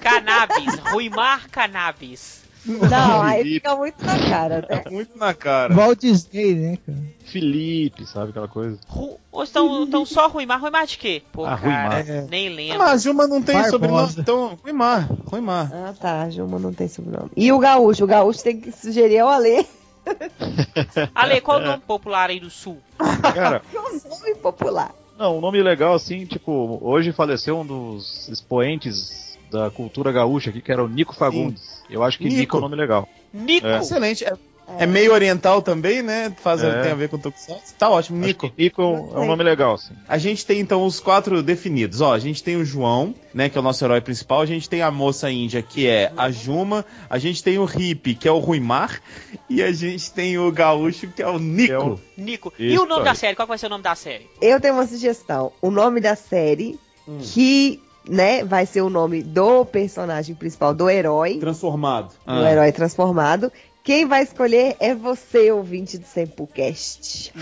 [0.00, 0.74] Cannabis.
[0.90, 2.41] Ruimar Cannabis.
[2.64, 4.82] Não, aí fica muito na cara, né?
[4.86, 5.74] É muito na cara.
[5.74, 6.98] Walt Disney, né, cara?
[7.24, 8.78] Felipe, sabe aquela coisa?
[8.88, 9.18] Ru...
[9.32, 10.60] Ou estão, estão só Ruimar?
[10.60, 11.22] Ruimar de quê?
[11.32, 12.26] Pô, Ah, cara, Ruimar.
[12.28, 12.78] nem lembro.
[12.78, 13.70] Mas a Juma não tem Barbosa.
[13.70, 15.70] sobrenome, então Ruimar, Ruimar.
[15.72, 16.28] Ah, tá.
[16.30, 17.30] Juma não tem sobrenome.
[17.36, 18.04] E o gaúcho?
[18.04, 19.66] O gaúcho tem que sugerir ao Ale.
[21.14, 22.78] Ale, qual é o nome popular aí do sul?
[23.34, 24.92] Cara, Que é um nome popular.
[25.18, 30.60] não, um nome legal assim, tipo, hoje faleceu um dos expoentes da cultura gaúcha aqui,
[30.60, 31.82] que era o Nico Fagundes.
[31.90, 32.56] Eu acho que Nico, Nico.
[32.56, 33.08] é um nome legal.
[33.32, 33.66] Nico.
[33.66, 33.78] É.
[33.78, 34.24] Excelente.
[34.24, 34.32] É,
[34.78, 36.32] é meio oriental também, né?
[36.42, 36.82] Faz, É.
[36.82, 37.74] Tem a ver com Tokusatsu.
[37.78, 38.50] Tá ótimo, Nico.
[38.56, 39.92] Nico é um nome legal, assim.
[40.08, 42.00] A gente tem então os quatro definidos.
[42.00, 44.40] Ó, a gente tem o João, né, que é o nosso herói principal.
[44.40, 46.84] A gente tem a moça índia, que é a Juma.
[47.10, 49.00] A gente tem o hippie, que é o Ruimar.
[49.50, 51.72] E a gente tem o gaúcho, que é o Nico.
[51.72, 52.52] É o- Nico.
[52.58, 53.04] e Isso o nome aí.
[53.06, 53.36] da série?
[53.36, 54.26] Qual vai ser o nome da série?
[54.40, 55.52] Eu tenho uma sugestão.
[55.60, 57.18] O nome da série, Hum.
[57.20, 62.12] que, né, vai ser o nome do personagem principal, do herói, Transformado.
[62.26, 63.52] do herói transformado.
[63.84, 67.32] Quem vai escolher é você, ouvinte do Sempocast.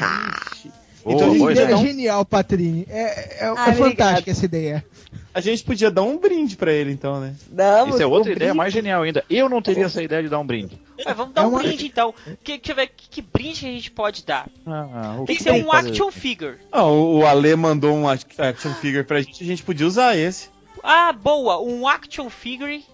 [1.04, 2.86] Boa, Então boa dar um- genial, Patrini.
[2.88, 4.30] É, é, é Ah, fantástica obrigada.
[4.30, 4.84] essa ideia.
[5.32, 7.34] A gente podia dar um brinde pra ele, então, né?
[7.50, 8.56] Damos Isso é outra o ideia brinde.
[8.58, 9.24] mais genial ainda.
[9.30, 10.78] Eu não teria essa ideia de dar um brinde.
[11.06, 12.14] É, vamos dar É um uma- brinde então.
[12.42, 14.48] Que, deixa eu ver que, que brinde a gente pode dar.
[14.66, 15.88] Ah, Tem que tem ser um fazer?
[15.90, 16.58] action figure.
[16.70, 19.42] Ah, o, o Ale mandou um act- action figure pra gente.
[19.42, 20.48] A gente podia usar esse.
[20.82, 22.84] Ah, boa, um action figure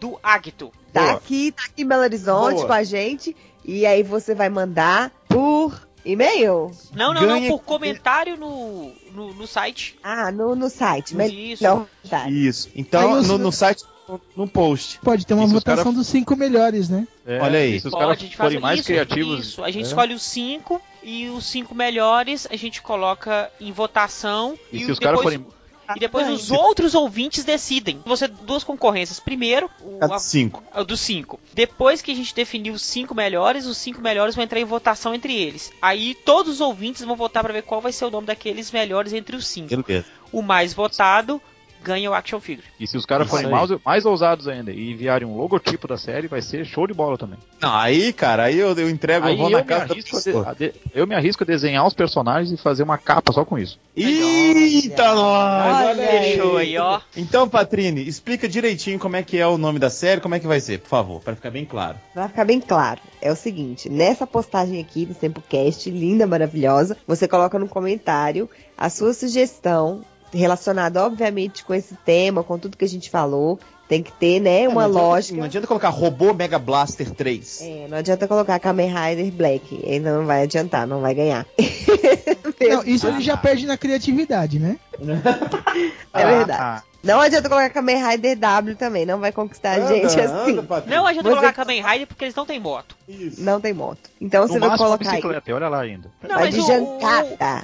[0.00, 0.72] do Agito.
[0.92, 1.12] Tá Boa.
[1.14, 2.66] aqui, tá aqui em Belo Horizonte Boa.
[2.66, 3.36] com a gente.
[3.64, 6.70] E aí você vai mandar por e-mail.
[6.94, 9.98] Não, não, Ganha- não, por comentário no, no, no site.
[10.02, 11.14] Ah, no, no site.
[11.52, 11.64] Isso.
[12.08, 12.30] Tá.
[12.30, 12.70] Isso.
[12.74, 14.98] Então, no, no site, no, no post.
[15.00, 17.06] Pode ter uma E os votação cara- dos cinco melhores, né?
[17.26, 17.76] É, Olha aí.
[17.76, 19.46] e Se os caras forem mais isso, criativos.
[19.46, 19.88] Isso, a gente é.
[19.88, 24.58] escolhe os cinco e os cinco melhores a gente coloca em votação.
[24.72, 25.56] E se os caras depois, forem-
[25.94, 28.00] e depois os Se- outros ouvintes decidem.
[28.04, 29.20] Você duas concorrências.
[29.20, 30.62] Primeiro, o, a- cinco.
[30.72, 31.38] a dos cinco.
[31.54, 35.14] Depois que a gente definir os cinco melhores, os cinco melhores vão entrar em votação
[35.14, 35.72] entre eles.
[35.80, 39.12] Aí todos os ouvintes vão votar pra ver qual vai ser o nome daqueles melhores
[39.12, 39.76] entre os cinco.
[39.82, 40.06] Beleza.
[40.32, 41.40] O mais votado
[41.82, 42.66] ganha o action figure.
[42.78, 46.28] E se os caras forem mais, mais ousados ainda e enviarem um logotipo da série,
[46.28, 47.38] vai ser show de bola também.
[47.60, 49.92] Não, aí, cara, aí eu, eu entrego, Aí eu vou eu na me, casa da
[49.94, 53.44] arrisco a de- eu me arrisco a desenhar os personagens e fazer uma capa só
[53.44, 53.78] com isso.
[53.96, 55.86] Eita, nós!
[55.88, 56.40] Olha, aí.
[56.58, 56.78] aí.
[56.78, 57.00] Ó.
[57.16, 60.46] Então, Patrine, explica direitinho como é que é o nome da série, como é que
[60.46, 61.96] vai ser, por favor, pra ficar bem claro.
[62.12, 67.26] Pra ficar bem claro, é o seguinte: nessa postagem aqui do Sempocast, linda, maravilhosa, você
[67.28, 72.88] coloca no comentário a sua sugestão relacionado, obviamente, com esse tema, com tudo que a
[72.88, 73.58] gente falou.
[73.88, 75.38] Tem que ter, né, É, uma não adianta- lógica.
[75.38, 77.60] Não adianta colocar robô Mega Blaster 3.
[77.62, 79.80] É, não adianta colocar Kamen Rider Black.
[79.84, 81.46] Ele não vai adiantar, não vai ganhar.
[82.58, 84.78] Não, isso ele já perde na criatividade, né?
[86.12, 86.82] É verdade.
[87.06, 90.52] Não adianta colocar Kamen Rider W também, não vai conquistar a gente assim.
[90.86, 92.96] Não adianta Você- colocar Kamen Rider porque eles não têm moto.
[93.38, 94.10] Não tem moto.
[94.20, 96.10] Então você No vai máximo uma colocar bicicleta, olha lá ainda.
[96.22, 96.98] Não, Vai mas de o,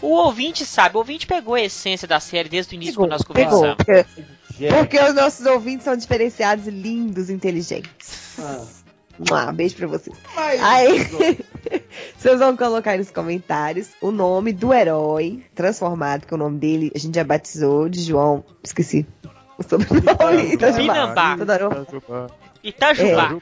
[0.03, 3.07] o, o ouvinte sabe, o ouvinte pegou a essência da série desde o início Pegou,
[3.09, 3.75] quando nós pegou.
[3.77, 3.77] conversamos.
[3.77, 8.37] Porque, porque os nossos ouvintes são diferenciados, lindos, inteligentes.
[9.21, 10.17] Um beijo pra vocês.
[10.63, 11.07] Aí,
[12.19, 16.99] vocês vão colocar nos comentários o nome do herói transformado, que o nome dele a
[16.99, 18.43] gente já batizou de João.
[18.65, 19.07] Esqueci.
[19.59, 20.55] O sobrenome.
[20.55, 21.37] Itajubá.
[22.63, 23.37] Itajubá.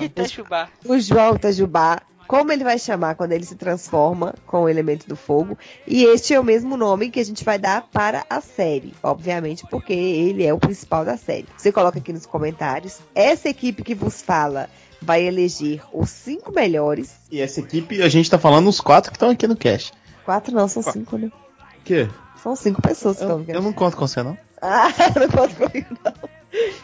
[0.00, 0.04] É.
[0.04, 0.68] Itajubá.
[0.86, 5.16] o João Itajubá, como ele vai chamar quando ele se transforma com o elemento do
[5.16, 5.58] fogo.
[5.86, 9.64] E este é o mesmo nome que a gente vai dar para a série, obviamente,
[9.70, 11.46] porque ele é o principal da série.
[11.56, 12.98] Você coloca aqui nos comentários.
[13.14, 14.68] Essa equipe que vos fala
[15.00, 17.14] vai eleger os cinco melhores.
[17.30, 19.92] E essa equipe, a gente tá falando os quatro que estão aqui no cast.
[20.24, 21.26] Quatro não, são cinco, né?
[21.26, 22.08] O quê?
[22.42, 24.36] São cinco pessoas que estão eu não conto com você, não.
[24.66, 24.88] Ah,
[25.18, 26.12] não conto comigo, não.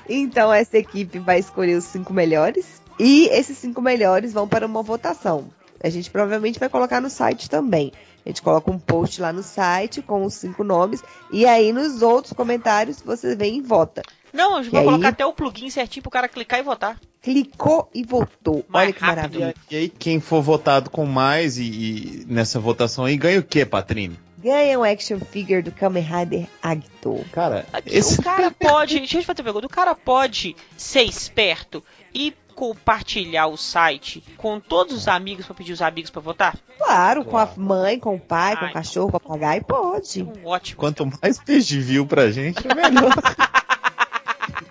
[0.09, 2.81] Então, essa equipe vai escolher os cinco melhores.
[2.99, 5.49] E esses cinco melhores vão para uma votação.
[5.83, 7.93] A gente provavelmente vai colocar no site também.
[8.25, 11.03] A gente coloca um post lá no site com os cinco nomes.
[11.33, 14.03] E aí, nos outros comentários, você vem e vota.
[14.33, 14.85] Não, eu E vou aí?
[14.85, 16.99] colocar até o plugin certinho pro cara clicar e votar.
[17.23, 18.65] Clicou e votou.
[18.69, 19.17] Mais Olha que rápido.
[19.41, 19.55] Maravilha.
[19.71, 23.65] e aí, quem for votado com mais e, e nessa votação aí, ganha o quê,
[23.65, 24.19] Patrine?
[24.43, 27.25] Ganha um action figure do Kamen Rider Agito.
[27.33, 28.21] Cara, esse...
[28.21, 28.99] O cara pode.
[28.99, 29.67] Deixa eu te fazer uma pergunta.
[29.67, 31.83] O cara pode ser esperto
[32.15, 36.59] e compartilhar o site com todos os amigos pra pedir os amigos pra votar?
[36.79, 38.71] Claro, com a mãe, com o pai, com Ai.
[38.71, 40.23] o cachorro, com o papagaio, pode.
[40.23, 40.79] Um ótimo.
[40.79, 43.13] Quanto mais peixe view pra gente, é melhor.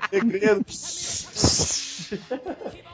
[0.09, 0.65] Segredo.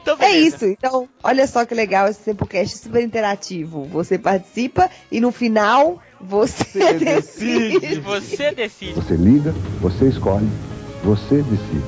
[0.02, 3.84] Então, É isso, então, olha só que legal esse Sempocast super interativo.
[3.86, 7.80] Você participa e no final você, Você decide.
[7.80, 8.00] decide.
[8.00, 8.92] Você decide.
[8.94, 10.48] Você liga, você escolhe,
[11.04, 11.82] você decide.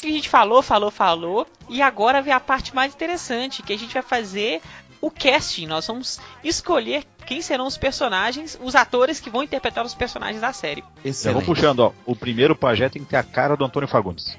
[0.00, 1.46] que a gente falou, falou, falou.
[1.68, 4.60] E agora vem a parte mais interessante, que a gente vai fazer
[5.00, 5.66] o casting.
[5.66, 10.52] Nós vamos escolher quem serão os personagens, os atores que vão interpretar os personagens da
[10.52, 10.80] série.
[10.80, 11.44] Já vou Excelente.
[11.44, 11.92] puxando, ó.
[12.06, 14.36] O primeiro pajé tem que ter a cara do Antônio Fagundes.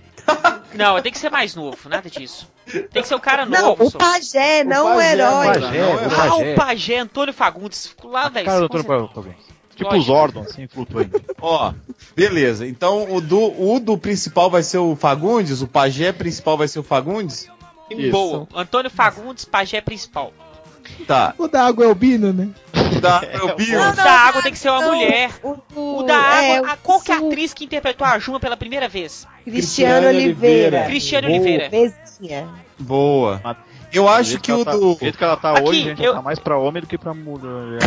[0.73, 2.47] Não, tem que ser mais novo, nada disso.
[2.91, 3.85] Tem que ser um cara Não, novo.
[3.85, 3.97] o só.
[3.97, 5.47] pajé, não o pajé, herói.
[5.47, 6.51] o Pajé, Não, o é- Ah, pajé.
[6.53, 7.87] o pajé Antônio Fagundes.
[7.87, 8.45] Ficou lá, velho.
[8.45, 9.13] cara do com Antônio certeza.
[9.25, 9.59] Fagundes.
[9.75, 11.21] Tipo os Zordon, assim, flutuando.
[11.41, 11.73] Ó,
[12.15, 12.67] beleza.
[12.67, 13.39] Então o do,
[13.73, 17.47] o do principal vai ser o Fagundes, o pajé principal vai ser o Fagundes?
[17.89, 18.11] Isso.
[18.11, 18.47] Boa.
[18.53, 20.33] Antônio Fagundes, pajé principal.
[21.07, 21.33] Tá.
[21.37, 22.49] O da água é o Bino, né?
[23.01, 23.75] Tá, eu vi.
[23.75, 24.93] O da água tem que ser uma não.
[24.95, 25.31] mulher.
[25.43, 28.17] O, do- O da água, é, a, qual que é a atriz que interpretou a
[28.19, 29.27] Juma pela primeira vez?
[29.43, 30.87] Cristiano Oliveira.
[30.87, 31.25] Boa.
[31.25, 31.69] Oliveira.
[31.69, 32.47] Bezinha.
[32.77, 33.57] Boa.
[33.91, 34.93] Eu acho que o tá- do.
[34.93, 36.97] Do jeito que ela tá Aqui, hoje, gente, eu- tá mais pra homem do que
[36.97, 37.79] pra mulher.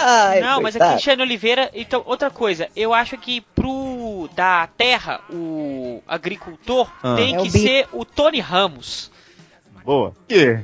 [0.00, 0.92] Ai, Não, mas a coitado.
[0.92, 1.70] Cristiane Oliveira.
[1.74, 7.14] Então, outra coisa, eu acho que pro da Terra, o agricultor, Ah.
[7.16, 7.58] tem É o que Bi.
[7.60, 9.10] ser o Tony Ramos.
[9.84, 10.14] Boa.
[10.28, 10.60] quê?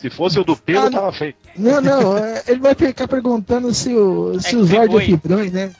[0.00, 1.36] Se fosse o do pelo, Ah, tava feito.
[1.56, 5.50] Não, não, é, ele vai ficar perguntando se o, se É o Zord é friboi.
[5.50, 5.72] né?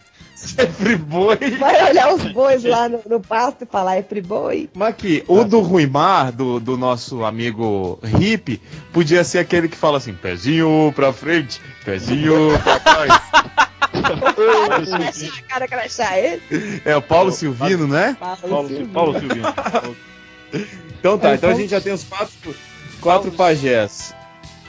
[0.57, 1.37] É friboi.
[1.59, 4.71] Vai olhar os bois lá no, no pasto e falar é friboi.
[4.75, 8.61] Mas aqui, o do Ruimar, do, do nosso amigo Hip,
[8.93, 13.21] podia ser aquele que fala assim: pezinho pra frente, pezinho pra trás.
[15.49, 16.43] Cara, crachá ele.
[16.85, 18.17] É o Paulo Silvino, né?
[18.21, 19.47] Paulo, Sil- Paulo Silvino.
[21.01, 22.55] Então tá, É, então a Paulo- gente já tem os quatro,
[23.01, 24.15] quatro pajés.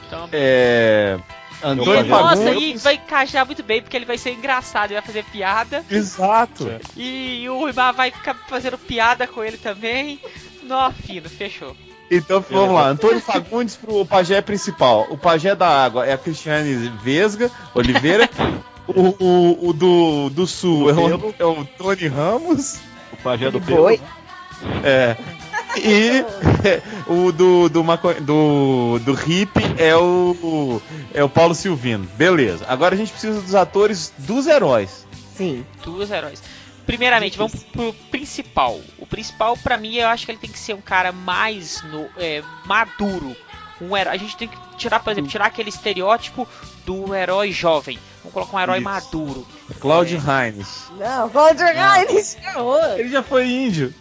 [0.08, 1.18] Então, É.
[1.62, 2.24] e, Antônio pajé.
[2.24, 5.84] nossa, aí vai encaixar muito bem, porque ele vai ser engraçado, ele vai fazer piada.
[5.90, 6.72] Exato.
[6.96, 10.20] E o Ruimar vai ficar fazendo piada com ele também.
[10.64, 11.76] Nó, fino, fechou.
[12.12, 15.06] Então vamos lá, Antônio Fagundes pro pajé principal.
[15.12, 16.74] O pajé da água é a Cristiane
[17.04, 18.30] Vesga, Oliveira.
[18.92, 22.80] O, o, o do, do sul é o, é o Tony Ramos.
[23.14, 23.88] O pajé do pelo.
[23.88, 24.00] né?
[24.84, 25.16] É.
[25.78, 26.26] E
[27.08, 30.82] o do, do, maco- do, do hip é o,
[31.14, 32.08] é o Paulo Silvino.
[32.16, 32.66] Beleza.
[32.68, 35.06] Agora a gente precisa dos atores dos heróis.
[35.36, 35.66] Sim.
[35.84, 36.42] Duas heróis.
[36.86, 38.80] Primeiramente, vamos pro principal.
[38.98, 42.08] O principal, pra mim, eu acho que ele tem que ser um cara mais no,
[42.18, 43.36] é, maduro.
[43.80, 44.14] Um herói.
[44.14, 46.48] A gente tem que tirar, por exemplo, tirar aquele estereótipo
[46.86, 47.98] do herói jovem.
[48.24, 48.84] Vamos colocar um herói Isso.
[48.86, 49.48] maduro.
[49.80, 50.50] Claudio É.
[50.50, 50.84] Hines.
[50.98, 52.36] Não, Roger Hines.
[52.98, 53.94] Ele já foi índio.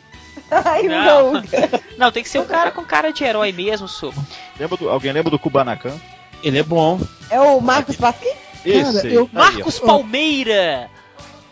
[0.50, 1.32] Ai, Não.
[1.34, 1.42] não.
[1.98, 4.14] Não, tem que ser um cara com cara de herói mesmo, sou.
[4.58, 5.92] Lembra do- alguém lembra do Kubanacan?
[6.42, 7.00] Ele é bom.
[7.28, 8.30] É o Marcos Pasquim?
[8.64, 9.14] Esse aí.
[9.14, 9.38] eu- Tá.
[9.40, 10.88] Marcos Palmeira!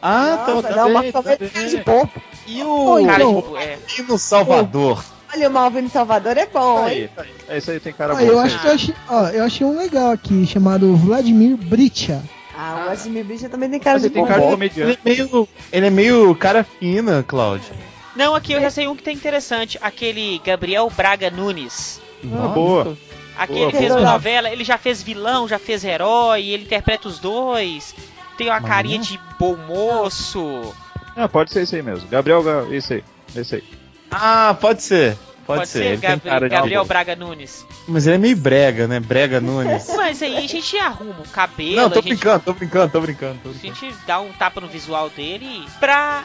[0.00, 1.66] Ah, tá, Nossa, tá não, bem, Marco tá Aurélio bem.
[1.68, 2.12] de bobo.
[2.46, 3.76] E o Cara, então, tipo, é.
[3.76, 5.04] Malvino Salvador?
[5.34, 7.30] Olha, o Malvino Salvador é bom, Tá aí, tá aí.
[7.48, 8.22] É isso aí, tem cara Ó, bom.
[8.22, 12.22] eu, acho que eu, achei, ó, eu achei um legal aqui, chamado Vladimir Bricha.
[12.56, 14.28] Ah, o Vladimir Bicha também tem cara Mas de ele tem bom.
[14.28, 17.74] cara de Ele é meio, ele é meio cara fina, Cláudio.
[18.16, 19.78] Não, aqui eu já sei um que tá interessante.
[19.80, 22.00] Aquele Gabriel Braga Nunes.
[22.24, 22.96] Ah, boa.
[23.38, 24.00] Aquele Boa, fez boa.
[24.00, 27.94] uma novela, ele já fez vilão, já fez herói, ele interpreta os dois.
[28.38, 30.74] Tem uma carinha de bom moço.
[31.14, 32.08] Ah, pode ser isso aí mesmo.
[32.08, 33.04] Gabriel, Ga- isso aí.
[33.34, 33.64] Esse aí.
[34.10, 35.16] Ah, pode ser.
[35.46, 35.84] Pode, ser.
[35.84, 36.84] Ele tem Gabri- Gabriel.
[36.84, 37.64] Braga Nunes.
[37.86, 38.98] Mas ele é meio brega, né?
[38.98, 39.86] Brega Nunes.
[39.94, 43.00] Mas aí a gente arruma o cabelo, Não, tô a gente, brincando, tô brincando, tô
[43.00, 43.38] brincando.
[43.42, 43.74] Tô a brincando.
[43.80, 46.24] gente dá um tapa no visual dele pra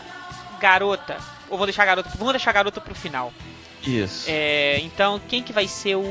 [0.60, 1.18] garota.
[1.52, 3.32] Ou vou deixar a garota, vamos deixar a garota pro final.
[3.86, 4.26] Isso.
[4.28, 6.04] É, então, quem que vai ser o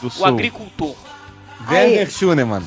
[0.00, 0.26] Do o Sul.
[0.26, 0.94] agricultor?
[1.68, 2.62] Werner Schunemann.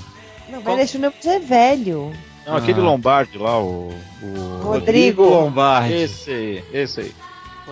[0.49, 2.13] Não, o meu é velho.
[2.45, 2.83] Não, aquele Ah.
[2.83, 3.93] Lombardi lá, o.
[4.21, 5.23] o Rodrigo.
[5.23, 5.93] Lombardi.
[5.93, 7.15] Esse aí, esse aí.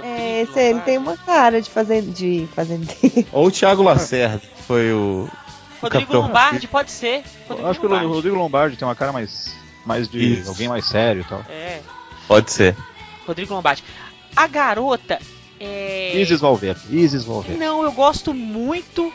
[0.02, 3.28] É, esse, ele tem uma cara de fazen- de fazendeiro.
[3.34, 5.28] Ou o Thiago Lacerda, que foi o.
[5.82, 7.24] Rodrigo Capitão Lombardi, pode ser.
[7.48, 8.14] Rodrigo Acho que o Lombardi.
[8.14, 9.54] Rodrigo Lombardi tem uma cara mais.
[9.86, 10.50] Mais de Isso.
[10.50, 11.44] alguém mais sério e tal.
[11.50, 11.80] É,
[12.28, 12.76] Pode ser.
[13.30, 13.84] Rodrigo Lombardi.
[14.36, 15.20] A garota
[15.60, 16.14] é.
[16.16, 16.82] Isis Valverde.
[16.90, 17.58] Isis Valverde.
[17.60, 19.12] Não, eu gosto muito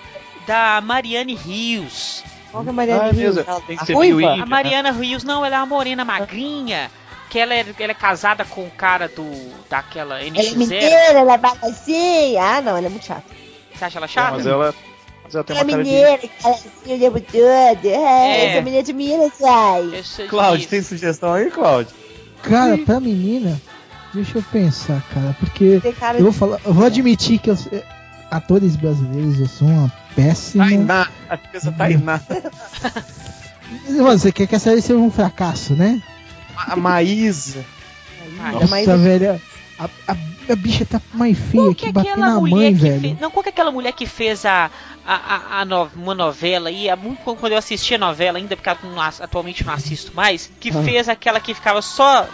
[0.47, 2.23] da Mariane Rios.
[2.51, 3.37] Qual que é a Mariana Ah, é Rios?
[3.37, 4.33] Ela- tem a que ser ruiva?
[4.43, 6.91] A Mariana Rios, não, ela é uma morena magrinha.
[7.31, 9.25] Que ela é, ela é casada com o cara do.
[9.69, 10.57] daquela Ela é NX0.
[10.57, 12.41] mineira, ela é balancinha.
[12.43, 13.25] Ah, não, ela é muito chata.
[13.75, 14.37] Você acha ela Não, chata?
[14.37, 14.75] mas ela.
[15.25, 15.91] Mas ela tem Ela é uma cara de.
[15.91, 17.87] mineira, ela assim, o tempo todo.
[17.89, 18.53] É, É.
[18.53, 20.03] sou menina de Minas, ai.
[20.17, 21.93] De Cláudio, tem sugestão aí, Cláudio?
[22.43, 23.61] Cara, pra menina,
[24.15, 27.83] deixa eu pensar, cara, porque cara eu vou falar, eu vou admitir que eu, eh,
[28.31, 30.65] atores brasileiros eu sou uma péssima.
[30.65, 31.09] Tainá.
[31.29, 32.21] A defesa Tainá.
[33.89, 36.01] Mano, você quer que a série seja um fracasso, né?
[36.57, 37.65] A Maísa.
[38.41, 39.41] Ai, Nossa, mas- Nossa, velho,
[39.79, 40.17] a, a,
[40.53, 42.81] a bicha tá mais feia Qual que que é bater aquela na mulher mãe, que
[42.81, 43.01] velho.
[43.01, 43.21] fez.
[43.21, 44.71] Não, qual que é aquela mulher que fez a,
[45.07, 46.87] a, a, a no- uma novela aí?
[46.97, 50.83] Muito quando eu assistia novela ainda, porque não atualmente não assisto mais, que Ah.
[50.83, 52.29] fez aquela que ficava só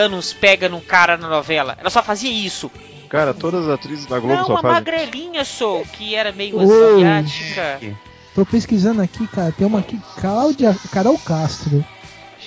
[0.00, 1.76] uns pega num cara na novela.
[1.78, 2.70] Ela só fazia isso.
[3.08, 4.74] Cara, todas as atrizes da Globo não, só uma fazem.
[4.76, 7.80] magrelinha só, que era meio asiática.
[8.34, 11.84] Tô pesquisando aqui, cara, tem uma aqui, Cláudia, Carol Castro.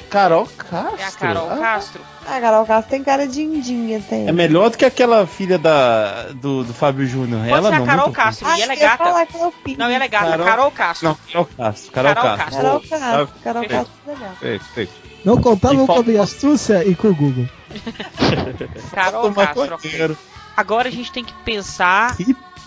[0.10, 1.00] Carol Castro.
[1.00, 2.02] É a Carol Ah, Castro.
[2.28, 4.28] Ah, Carol Castro tem cara de indinha, tem.
[4.28, 7.40] É melhor do que aquela filha da, do, do Fábio Júnior.
[7.42, 9.04] Pode Ela ser a não, Carol muito Castro, e ela é gata.
[9.06, 9.78] falar que é.
[9.78, 11.08] Não, ela é gata, Carol- Carol Castro.
[11.08, 11.92] Não, Carol Castro.
[11.94, 12.56] Carol, Carol Castro.
[12.62, 13.30] Carol Castro.
[13.44, 13.70] Carol Perfeito.
[13.86, 14.36] Castro é legal.
[14.40, 14.94] Feito, feito.
[15.26, 17.50] Não contavam com a minha astúcia e com o Google.
[18.94, 20.18] Carol Castro.
[20.56, 22.16] Agora a gente tem que pensar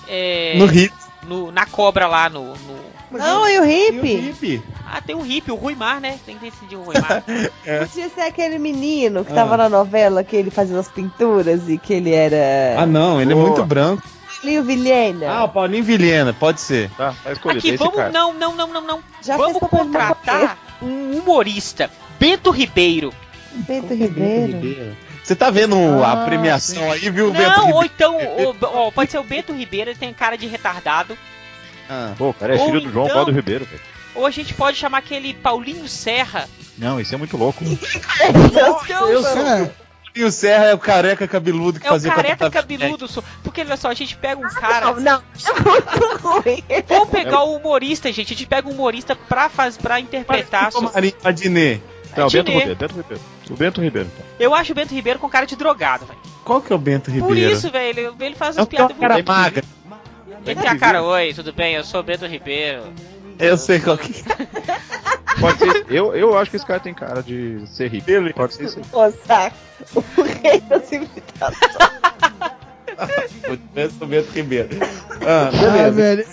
[0.07, 0.93] é, No hip.
[1.27, 2.53] no- na cobra lá no.
[2.55, 2.89] no-
[3.19, 4.29] Não, e o hippie?
[4.31, 4.63] hip?
[4.91, 6.19] Ah, tem o Hip, o Rui Mar, né?
[6.27, 7.23] Tem que decidir o Rui Mar.
[7.89, 9.35] Podia ser aquele menino que Ah.
[9.37, 12.81] tava na novela, que ele fazia as pinturas e que ele era.
[12.81, 13.47] Ah, não, ele Boa.
[13.47, 14.03] é muito branco.
[14.41, 15.31] Paulinho Vilhena.
[15.31, 16.91] Ah, o Paulinho Vilhena, pode ser.
[16.97, 17.59] Tá, tá escolhido.
[17.59, 17.97] Aqui, esse vamos.
[17.97, 18.11] cara.
[18.13, 19.01] Não, não, não, não, não.
[19.23, 21.91] Já vamos contratar um humorista.
[22.19, 23.13] Bento Ribeiro.
[23.53, 24.97] Bento Ribeiro.
[25.23, 27.93] Você tá vendo a Ah, premiação aí, viu, Bento Não, ou Ribeiro?
[27.95, 28.17] então.
[28.45, 28.57] ou-
[28.87, 31.17] ó, pode ser o Bento Ribeiro, ele tem cara de retardado.
[31.89, 32.13] Ah.
[32.17, 33.81] Pô, o cara é Ou filho do João então- Paulo Ribeiro, velho.
[34.15, 36.49] Ou a gente pode chamar aquele Paulinho Serra.
[36.77, 37.63] Não, isso é muito louco.
[38.29, 39.71] Então, Eu Cara,
[40.07, 43.07] Paulinho Serra é o careca cabeludo que é o fazia com a careca cabeludo.
[43.07, 44.93] só- Porque olha só, a gente pega um cara.
[44.93, 46.65] Não, não, é muito ruim.
[46.89, 48.33] Vamos pegar o humorista, gente.
[48.33, 50.71] A gente pega um humorista pra, faz, pra interpretar.
[50.75, 50.95] Werneck.
[50.95, 51.83] Marinho Adnet.
[52.17, 52.51] Não, o Bento.
[52.51, 53.23] Ribeiro, Bento Ribeiro.
[53.51, 54.27] O Bento Ribeiro, então.
[54.39, 56.19] Eu acho o Bento Ribeiro com cara de drogado, velho.
[56.45, 57.27] Qual que é o Bento Ribeiro?
[57.27, 59.65] Por isso, velho, ele, ele faz É as é piadas um cara magra.
[60.47, 61.75] Ele tem a cara, oi, tudo bem?
[61.75, 62.85] Eu sou o Bento Ribeiro.
[63.39, 64.25] Eu sei qual que
[65.41, 65.87] Pode ser.
[65.89, 68.11] Eu, eu acho que esse cara tem cara de ser rico.
[68.11, 68.33] Ele.
[68.33, 68.81] Pode ser isso.
[68.93, 69.57] Ô, saco.
[69.95, 71.77] O rei das imitações.
[73.77, 73.87] é.
[74.01, 74.71] o Bento Ribeiro.
[75.25, 75.93] Ah, ah, beleza.
[75.93, 76.27] velho,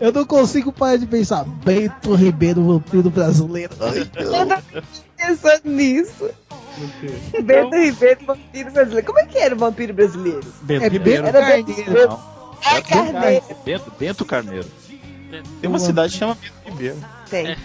[0.00, 1.44] eu não consigo parar de pensar.
[1.44, 3.74] Bento Ribeiro, vampiro brasileiro.
[3.80, 4.62] Ai, Eu não
[5.16, 6.30] pensando nisso.
[7.42, 9.06] Bento Ribeiro, vampiro brasileiro.
[9.06, 10.46] Como é que era o vampiro brasileiro?
[10.62, 11.26] Bento É Ribeiro.
[11.26, 11.72] Era Bento.
[11.72, 12.18] Ribeiro.
[12.62, 13.44] É Carneiro.
[13.64, 14.68] Bento, Bento Carneiro.
[15.60, 16.96] Tem uma cidade que chama Bento Ribeiro.
[17.28, 17.56] Tem.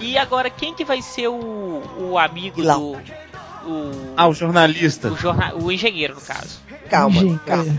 [0.00, 2.92] E agora, quem que vai ser o, o amigo Vilão.
[2.92, 3.26] do.
[3.70, 5.10] O, Ah, o jornalista.
[5.10, 6.60] o, jorna, o engenheiro, no caso.
[6.88, 7.76] Calma, calma.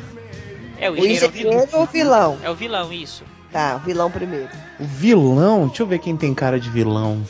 [0.80, 2.38] É, o engenheiro é o engenheiro ou o vilão?
[2.44, 3.24] É o vilão, isso.
[3.52, 4.50] Tá, o vilão primeiro.
[4.80, 5.68] O vilão?
[5.68, 7.24] Deixa eu ver quem tem cara de vilão.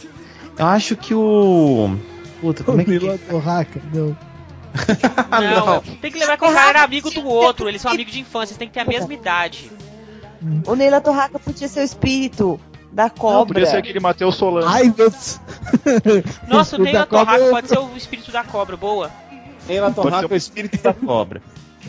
[0.57, 1.95] Eu acho que o.
[2.41, 2.97] Puta, O como é que.
[2.97, 4.18] vilão do Haka, não.
[5.32, 5.82] Ah, não, não.
[5.82, 8.51] tem que lembrar que o cara era amigo do outro, eles são amigos de infância,
[8.51, 9.72] eles têm que ter a mesma idade.
[10.68, 12.59] O Neila Torraca podia ser o espírito
[12.91, 13.53] da Não, cobra.
[13.53, 14.68] podia ser aquele Matheus Solano.
[14.68, 15.39] Ai, meu Deus.
[16.47, 19.11] Nossa, o O Neila da cobra Torraca eu- pode ser o espírito da cobra, boa.
[19.68, 21.41] Neila Pode Torraca ser- é o espírito da cobra.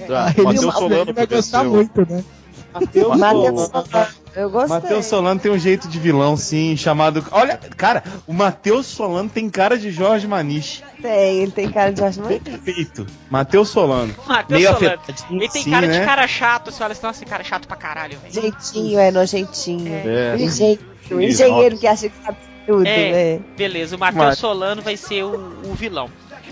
[0.07, 2.24] Tá, Ele, Matheus ele Solano vai podia gostar o- muito, né?
[2.73, 3.59] Matheus Solano.
[3.59, 4.09] Solano.
[4.37, 4.77] Eu gostei.
[4.77, 7.25] Matheus Solano tem um jeito de vilão, sim, chamado.
[7.31, 10.83] Olha, cara, o Matheus Solano tem cara de Jorge Maniche.
[11.03, 12.43] Tem, ele tem cara de Jorge Matheus.
[12.43, 13.07] Perfeito.
[13.31, 14.14] Matheus Solano.
[14.27, 15.01] Matheus Meio Solano.
[15.31, 15.99] Ele tem sim, cara né?
[15.99, 18.33] de cara chato, você olha assim, nossa, cara é chato pra caralho, velho.
[18.33, 19.93] Jeitinho, é nojentinho.
[19.93, 23.39] É, engenheiro, um Isso, engenheiro que acha que sabe tudo, É.
[23.39, 23.45] né?
[23.57, 26.09] Beleza, o Matheus Solano vai ser o, o vilão.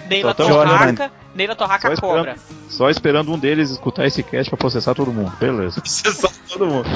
[0.09, 2.36] Neila Só tão- Torraca, Neila Só Torraca esperando, cobra.
[2.68, 5.32] só esperando um deles escutar esse cast pra processar todo mundo.
[5.38, 5.82] Beleza.
[5.86, 6.88] Sabe todo mundo.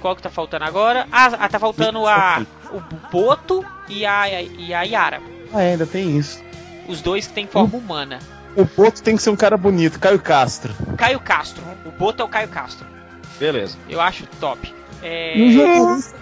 [0.00, 1.06] Qual que tá faltando agora?
[1.10, 5.20] Ah, ah, tá faltando a, o Boto e a, e a Yara.
[5.52, 6.42] Ah, ainda tem isso.
[6.88, 8.18] Os dois que têm forma humana.
[8.54, 10.72] O Boto tem que ser um cara bonito, Caio Castro.
[10.96, 11.62] Caio Castro.
[11.84, 12.86] O Boto é o Caio Castro.
[13.38, 13.76] Beleza.
[13.88, 14.72] Eu acho top.
[15.02, 15.36] É...
[15.38, 16.16] E o jornalista,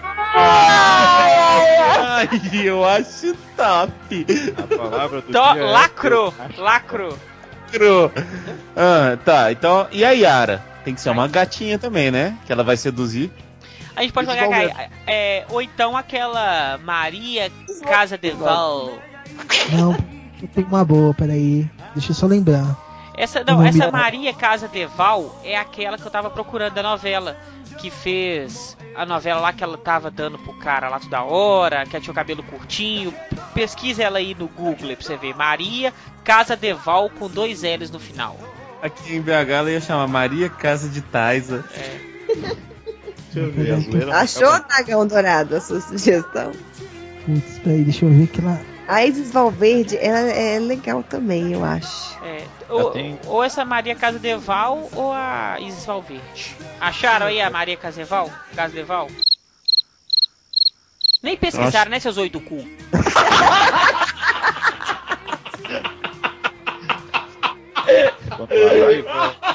[2.17, 2.27] Ai,
[2.63, 4.25] eu acho top.
[4.57, 7.17] A palavra do To- dia é- lacro, Acho- lacro.
[7.71, 8.11] Cro.
[8.75, 9.87] Ah, tá, então.
[9.91, 10.63] E a Yara?
[10.83, 12.37] Tem que ser uma gatinha também, né?
[12.45, 13.31] Que ela vai seduzir.
[13.95, 17.49] A gente pode jogar é, ou então aquela Maria
[17.83, 18.99] Casa Deval.
[19.71, 19.93] não,
[20.41, 21.67] eu tenho uma boa, peraí.
[21.95, 22.75] Deixa eu só lembrar.
[23.17, 23.91] Essa não, essa.
[23.91, 27.37] Maria Casa Deval é aquela que eu tava procurando da novela,
[27.77, 31.95] que fez a novela lá que ela tava dando pro cara lá toda hora, que
[31.95, 33.13] ela tinha o cabelo curtinho.
[33.53, 35.35] Pesquisa ela aí no Google pra você ver.
[35.35, 35.93] Maria
[36.23, 38.37] Casa Deval com dois L's no final.
[38.81, 41.65] Aqui em BH ela ia chamar Maria Casa de Taisa.
[42.27, 44.13] Deixa eu ver.
[44.13, 46.51] Achou, Dragão Dourado, a sua sugestão?
[47.25, 48.59] Putz, peraí, deixa eu ver que lá.
[48.87, 52.15] A Isis Valverde, ela é legal também, eu acho.
[52.23, 56.55] É, ou, tem- ou essa Maria Casa Deval ou a Isis Valverde.
[56.79, 58.29] Acharam aí a Maria Caseval?
[58.55, 59.07] Casa Deval?
[61.23, 62.63] Nem pesquisaram, né, seus oito cu?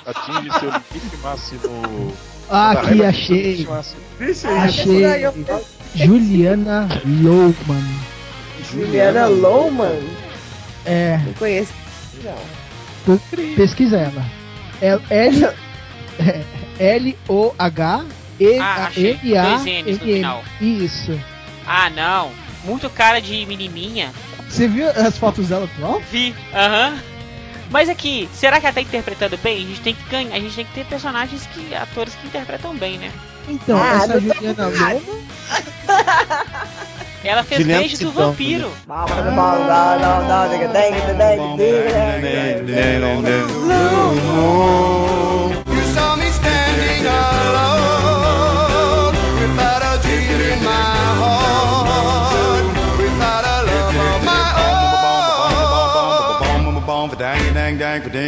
[0.06, 2.12] Atinge seu limite máximo.
[2.48, 3.68] Ah, aqui, achei.
[4.58, 5.02] Achei.
[5.94, 7.84] Juliana Louman.
[8.62, 10.00] Juliana Lohman?
[10.84, 11.72] É, Não conheço.
[13.30, 14.24] pe- pesquisa ela.
[14.82, 15.44] É L
[16.18, 18.04] é, L O H
[18.38, 18.90] E Ah.
[18.96, 19.98] N A N N.
[19.98, 20.42] final.
[20.60, 21.18] Isso.
[21.66, 22.30] Ah, não.
[22.64, 24.10] Muito cara de menininha.
[24.48, 26.00] Você viu as fotos dela atual?
[26.10, 26.34] Vi.
[26.52, 26.98] Aham.
[27.70, 29.58] Mas aqui, será que ela tá interpretando bem?
[29.58, 31.72] A gente tem que ganhar, a gente tem que ter personagens que.
[31.74, 33.12] atores que interpretam bem, né?
[33.48, 35.00] Então, Ah, essa não tô Juliana Louman.
[37.22, 38.70] Ela fez beijo do vampiro.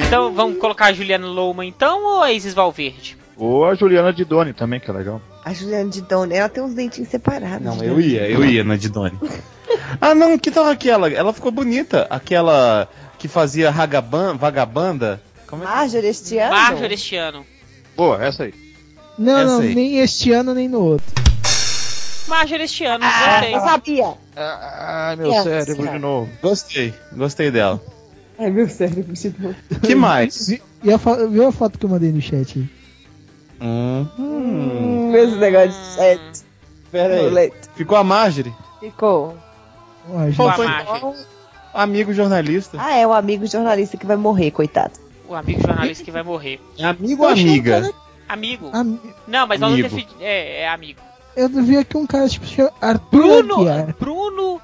[0.07, 3.17] Então vamos colocar a Juliana Loma então ou a Isis Valverde?
[3.37, 5.21] Ou a Juliana Didoni também, que é legal.
[5.45, 7.65] A Juliana de Dona, ela tem uns dentinhos separados.
[7.65, 9.19] Não, eu ia, eu ia na Didone.
[10.01, 11.11] ah, não, que tal aquela?
[11.11, 12.07] Ela ficou bonita.
[12.09, 12.89] Aquela
[13.19, 15.21] que fazia ragaban, vagabanda.
[15.49, 15.73] Como é que...
[15.73, 16.55] Marjorie este ano?
[16.55, 17.45] Marjorie este ano.
[17.97, 18.55] Boa, essa aí.
[19.19, 19.75] Não, Essa não, aí.
[19.75, 21.07] nem este ano nem no outro.
[22.29, 23.55] Marjorie este ano, Ah, gostei.
[23.57, 24.15] eu sabia.
[24.37, 25.43] Ai, meu Yes.
[25.43, 26.31] cérebro de novo.
[26.41, 27.81] Gostei, gostei dela.
[28.39, 29.55] Ai, meu cérebro novo.
[29.83, 30.49] que mais?
[30.49, 30.61] E
[30.93, 32.69] a viu a foto que eu mandei no chat aí?
[33.61, 36.45] Hum, Hum, esse negócio de chat.
[36.91, 37.23] pera aí.
[37.25, 37.69] Boleto.
[37.77, 38.53] Ficou a Marjorie?
[38.81, 39.37] Ficou.
[40.37, 40.97] Faltou Marjorie.
[40.97, 41.15] então
[41.73, 42.77] amigo jornalista.
[42.81, 44.93] Ah, é o amigo jornalista que vai morrer, coitado.
[45.29, 46.61] O amigo jornalista que vai morrer.
[46.83, 47.81] Amigo ou amiga?
[47.83, 47.93] cara-
[48.29, 48.71] Amigo.
[48.73, 49.89] Ami- Não, mas nós não Amigo.
[49.95, 51.01] defini- É, é amigo.
[51.37, 52.45] Eu vi aqui um cara tipo
[52.81, 53.55] Arthur Bruno!
[53.55, 53.95] Aguiar.
[53.99, 54.61] Bruno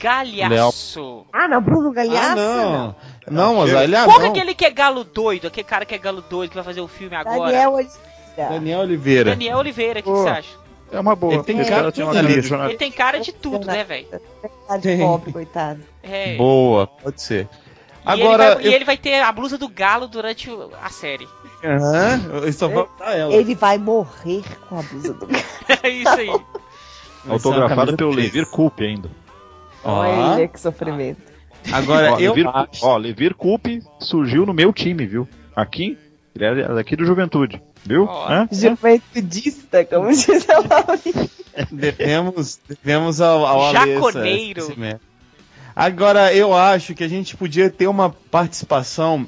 [0.00, 1.26] Galhaço.
[1.32, 2.36] Ah, não, Bruno Ah, Galhaço.
[2.36, 2.96] não.
[3.30, 4.26] Não, mas Qual que é Ah, não.
[4.30, 5.46] aquele que é galo doido?
[5.46, 7.38] Aquele cara que é galo doido que vai fazer o filme agora?
[7.52, 8.00] Daniel Oliveira.
[8.50, 9.30] Daniel Oliveira.
[9.30, 10.60] Daniel Oliveira, o que, que você acha?
[10.92, 11.34] É uma boa.
[11.34, 12.64] Ele tem cara tem uma cara de jornalista.
[12.68, 14.06] Ele tem cara de tudo, né, velho?
[14.66, 15.80] Tá de pobre, coitado.
[16.02, 16.34] É.
[16.38, 17.48] Boa, pode ser.
[18.04, 20.50] E Agora, ele vai, eu- e ele vai ter a blusa do galo durante
[20.82, 21.28] a série.
[21.62, 23.32] Aham, eu só vou botar ela.
[23.32, 25.44] Ele vai morrer com a blusa do cara.
[25.82, 26.30] É isso aí.
[27.28, 28.10] Autografado pelo.
[28.12, 29.10] Levir Coupe ainda.
[29.84, 31.20] Olha que sofrimento.
[31.72, 32.84] agora ó, eu Levir, acho.
[32.86, 35.28] ó, Levir Coupe surgiu no meu time, viu?
[35.54, 35.98] Aqui,
[36.34, 38.08] ele é daqui do Juventude, viu?
[38.08, 38.48] Hã?
[38.50, 41.30] Juventudista, como diz a Laurinha.
[41.70, 44.72] Devemos, devemos ao, ao Jaconeiro.
[44.78, 45.00] mérito.
[45.74, 49.26] Agora, eu acho que a gente podia ter uma participação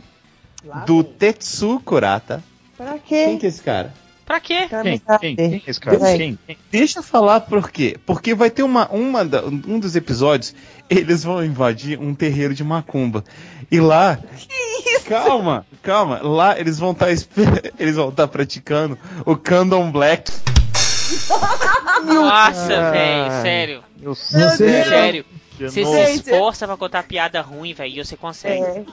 [0.86, 2.42] do Tetsu Kurata.
[2.76, 3.38] Pra Quem quê?
[3.40, 3.92] que é esse cara?
[4.32, 4.66] Pra quê?
[4.66, 4.98] Quem?
[5.20, 5.36] Quem?
[5.36, 5.98] Quem é esse cara?
[5.98, 6.38] Quem?
[6.46, 6.58] Quem?
[6.70, 7.98] Deixa eu falar por quê.
[8.06, 10.54] Porque vai ter uma, uma da- um dos episódios,
[10.88, 13.22] eles vão invadir um terreiro de macumba.
[13.70, 14.18] E lá.
[15.06, 16.20] Calma, calma.
[16.22, 17.08] Lá eles vão estar
[17.78, 20.22] eles vão estar praticando o Candomblé.
[22.06, 23.82] Nossa, velho, sério.
[24.00, 25.24] Eu Você- Sério.
[25.60, 28.62] Você se esforça pra contar piada ruim, velho, e você consegue.
[28.62, 28.84] É.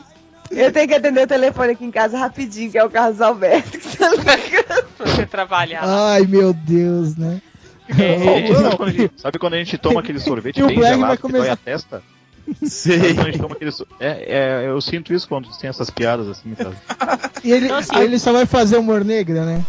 [0.52, 3.80] Eu tenho que atender o telefone aqui em casa rapidinho, que é o Carlos Alberto.
[4.97, 5.82] Pra você trabalhar.
[5.84, 7.41] Ai, meu Deus, né?
[7.97, 11.18] É, Sabe quando, a gente, sabe quando a gente toma aquele sorvete bem gelado vai
[11.18, 12.04] que dói começar- a testa?
[12.64, 12.97] Sei.
[13.00, 14.08] Sabe quando a gente toma aquele so- é,
[14.64, 16.76] é, eu sinto isso quando tem essas piadas assim, sabe?
[17.43, 19.64] E ele, Então, assim, ele só vai fazer humor negra, né?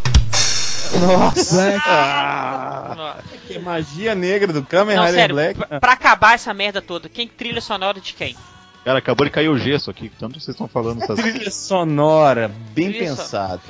[1.01, 1.55] Nossa.
[1.55, 2.97] Black.
[2.97, 3.23] Nossa.
[3.47, 5.59] Que magia negra do Kamen Não, Rider sério, Black.
[5.59, 8.37] pra, pra acabar essa merda toda, quem trilha sonora de quem?
[8.85, 12.89] Cara, acabou de cair o gesso aqui, tanto vocês estão falando essas Trilha sonora, bem
[12.91, 13.61] Trilha pensada.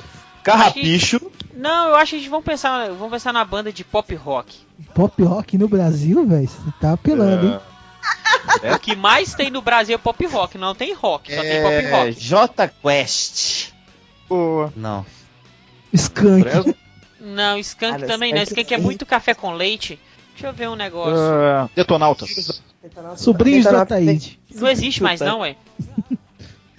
[0.43, 1.21] Carrapicho.
[1.55, 4.57] Não, eu acho que a gente vamos pensar, vamos pensar na banda de pop rock.
[4.95, 6.47] Pop rock no Brasil, velho?
[6.47, 7.59] Você tá apelando, hein?
[8.63, 8.73] É.
[8.73, 11.73] O que mais tem no Brasil é pop rock, não tem rock, só tem pop
[11.73, 12.19] É, rock.
[12.19, 13.71] J Quest.
[14.27, 14.73] Boa.
[14.75, 15.05] Não.
[15.93, 16.75] Skunk.
[17.19, 18.41] Não, Skunk não, também não.
[18.41, 19.99] Skank Skunk é muito café com leite.
[20.31, 21.15] Deixa eu ver um negócio.
[21.15, 22.61] Ah, Detonautas.
[23.17, 24.39] Sobrinhos do Detonautas Ataíde.
[24.55, 25.55] Não existe mais não, ué.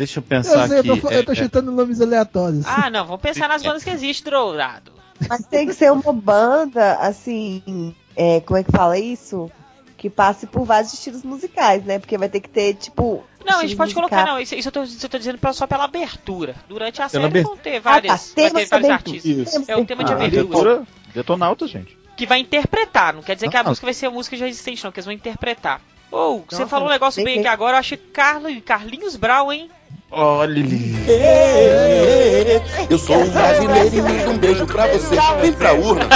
[0.04, 1.00] Deixa eu Eu pensar sei, eu aqui.
[1.00, 2.64] tô, eu tô É, é, chutando nomes aleatórios.
[2.66, 4.90] Ah, não, vamos pensar nas bandas que existem, Dourado.
[5.28, 7.94] Mas tem que ser uma banda, assim.
[8.16, 9.48] é, como é que fala isso?
[9.96, 12.00] Que passe por vários estilos musicais, né?
[12.00, 13.22] Porque vai ter que ter, tipo.
[13.46, 14.34] Não, a gente pode colocar, musical.
[14.34, 14.42] não.
[14.42, 16.56] Isso, isso eu, tô, isso eu tô dizendo só pela abertura.
[16.68, 17.90] Durante a Pela série vão ter Ah, tá.
[17.90, 19.24] várias, vai ter vários de artistas.
[19.24, 19.64] Isso.
[19.68, 20.40] É o tema de Ah, abertura.
[20.72, 20.82] abertura,
[21.14, 21.96] Detonautas, gente.
[22.16, 23.64] Que vai interpretar, não quer dizer que a Ah.
[23.64, 25.80] música vai ser a música já existente, não, que eles vão interpretar.
[26.10, 29.70] Ou, você Nossa, falou um negócio bem aqui agora, eu achei Carlos, Carlinhos Brau, hein?
[30.10, 30.62] Olha.
[32.90, 35.16] Eu sou um brasileiro e mando um beijo pra você.
[35.40, 36.08] Vem pra urna.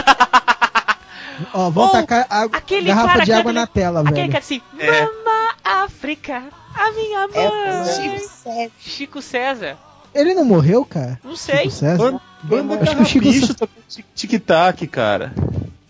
[1.53, 4.31] Ó, vão Ou tacar a aquele garrafa cara de água na tela, Aquele velho.
[4.31, 5.01] que é assim, É.
[5.03, 6.43] Mama África,
[6.74, 7.85] a minha É mãe.
[7.95, 8.70] Chico César.
[8.81, 9.77] Chico César.
[10.14, 11.18] Ele não morreu, cara?
[11.22, 11.64] Não sei.
[11.64, 12.20] Chico César?
[12.43, 15.33] Banda, banda Acho que o Chico tic- tic-tac, cara.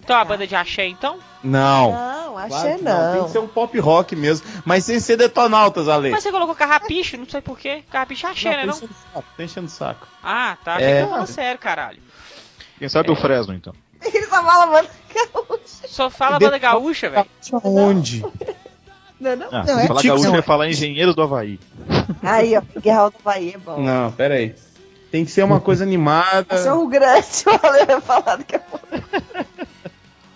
[0.07, 1.19] Então a banda de axé, então?
[1.43, 1.91] Não.
[1.91, 3.13] Não, achei Claro que não.
[3.15, 4.47] Tem que ser um pop rock mesmo.
[4.65, 6.11] Mas sem ser detonautas, Ale.
[6.13, 7.83] Mas você colocou carrapicho, não sei porquê.
[7.91, 8.75] Carrapicho é axé, né, tá não?
[8.77, 10.07] enchendo o saco, tá enchendo o saco.
[10.23, 10.75] Ah, tá.
[10.77, 11.03] Achei É.
[11.03, 11.99] que falando sério, caralho.
[12.79, 13.75] Quem sabe o Fresno, então.
[14.01, 14.89] Ele só fala, mano.
[15.65, 17.27] Só fala banda gaúcha, velho.
[17.65, 18.25] Onde?
[19.19, 19.49] Não, não.
[19.51, 21.59] Ah, Não, se é falar tipo- gaúcho, não, vai é- falar Engenheiros do Havaí.
[22.23, 23.81] Aí, ó, Guerra do Bahia é bom.
[23.83, 24.55] Não, pera aí.
[25.11, 26.45] Tem que ser uma coisa animada.
[26.45, 28.87] Cachorro grande, o Ale vai falar daqui a pouco.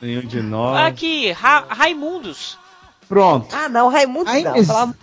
[0.01, 0.87] Nenhum de nós.
[0.87, 2.59] Aqui, Ra Raimundos.
[3.09, 3.55] Pronto.
[3.55, 4.53] Ah, não, Raimundo Ai, não.
[4.53, 4.95] mas- Falar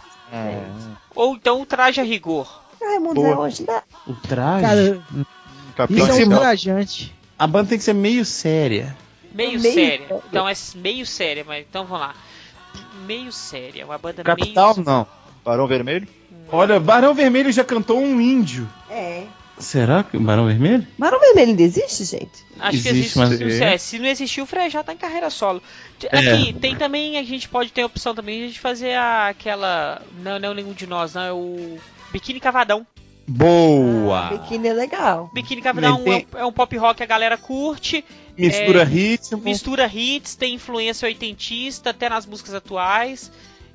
[1.15, 2.61] Ou então o traje a rigor.
[2.81, 3.29] Raimundo Boa.
[3.29, 3.81] é hoje, né?
[4.05, 4.61] O traje.
[4.61, 5.03] Cara,
[5.75, 6.87] Capitão isso é um.
[7.37, 8.95] A banda tem que ser meio séria.
[9.33, 10.07] Meio, Meio séria.
[10.07, 10.21] séria.
[10.29, 12.15] Então é meio séria, mas então vamos lá.
[13.05, 14.85] Meio séria, uma banda Capital, meio.
[14.85, 15.07] não.
[15.45, 16.07] Barão Vermelho?
[16.51, 18.67] Olha, Barão Vermelho já cantou um índio.
[18.89, 19.25] É.
[19.59, 20.85] Será que Barão Vermelho?
[20.99, 22.45] Barão Vermelho ainda existe, gente?
[22.59, 23.17] Acho que Existe, existe.
[23.17, 25.61] mas- não sei, se não existiu, o Frejá tá em carreira solo.
[26.11, 26.17] É.
[26.19, 29.27] Aqui, tem também, a gente pode ter a opção também de a gente fazer a-
[29.29, 30.01] aquela.
[30.23, 31.77] Não, não é nenhum de nós, não, é o.
[32.11, 32.85] Biquíni Cavadão.
[33.27, 34.29] Boa!
[34.29, 35.29] Biquíni é legal.
[35.33, 38.05] Biquíni Cavadão Tem- é, um- é um pop rock que a galera curte,
[38.37, 39.41] Mistura É, ritmo.
[39.43, 43.31] mistura hits, tem influência oitentista, até nas músicas atuais.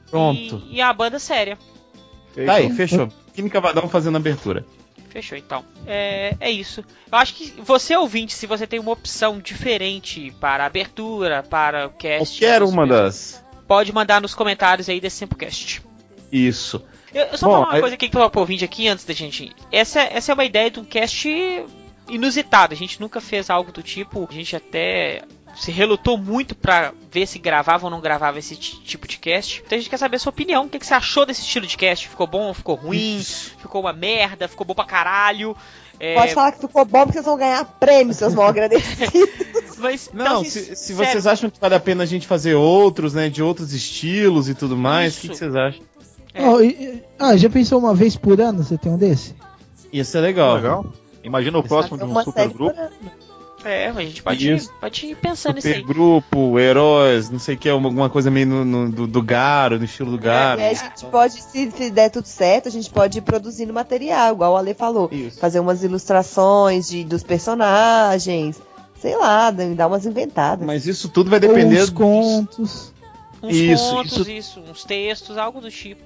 [0.08, 0.62] Pronto.
[0.70, 1.58] E, e a banda séria.
[2.46, 3.08] Tá aí, fechou.
[3.34, 4.64] Kim Cavadão fazendo abertura.
[5.12, 5.62] Fechou então.
[5.86, 6.82] É, é isso.
[7.10, 11.90] Eu acho que você ouvinte, se você tem uma opção diferente para abertura, para o
[11.90, 13.44] cast, Qualquer uma das.
[13.68, 15.82] pode mandar nos comentários aí desse Simplecast.
[16.32, 16.82] Isso.
[17.12, 19.12] Eu, eu só Bom, falar uma aí- coisa aqui pro pro ouvinte aqui antes da
[19.12, 19.52] gente.
[19.70, 21.28] Essa, essa é uma ideia de um cast
[22.08, 22.72] inusitado.
[22.72, 24.26] A gente nunca fez algo do tipo.
[24.30, 25.22] A gente até
[25.55, 29.62] se relutou muito pra ver se gravava ou não gravava esse ti- tipo de cast.
[29.64, 30.64] Então a gente quer saber a sua opinião.
[30.64, 32.09] O que, que você achou desse estilo de cast?
[32.09, 32.53] Ficou bom?
[32.55, 33.18] Ficou ruim?
[33.18, 33.55] Isso.
[33.59, 34.48] Ficou uma merda?
[34.48, 35.57] Ficou bom pra caralho?
[36.00, 39.76] É, Pode falar que ficou bom porque vocês vão ganhar prêmio, seus mal agradecidos.
[39.78, 42.55] mas, Não, então, se, se sério, vocês acham que vale a pena a gente fazer
[42.55, 43.28] outros, né?
[43.28, 45.82] De outros estilos e tudo mais, o que, que vocês acham?
[46.34, 46.42] É.
[46.44, 49.34] Ó, e- ah, já pensou uma vez por ano você tem um desse?
[49.92, 50.57] Ia ser legal.
[50.57, 50.86] Legal.
[51.22, 52.74] Imagina o próximo de um super grupo.
[53.64, 55.74] É, mas a gente pode, ir, pode ir pensando nisso aí.
[55.74, 59.84] Supergrupo, heróis, não sei o que, alguma coisa meio no, no- do, do Garo, no
[59.84, 60.60] estilo do Garo.
[60.60, 63.72] E aí a gente pode, se, se der tudo certo, a gente pode ir produzindo
[63.72, 65.08] material, igual o Ale falou.
[65.12, 65.38] Isso.
[65.38, 68.60] Fazer umas ilustrações de, dos personagens.
[69.00, 70.64] Sei lá, dar umas inventadas.
[70.64, 72.92] Mas isso tudo vai depender uns contos.
[73.42, 76.00] Uns Isso, contos, isso- isso, uns textos, algo do tipo.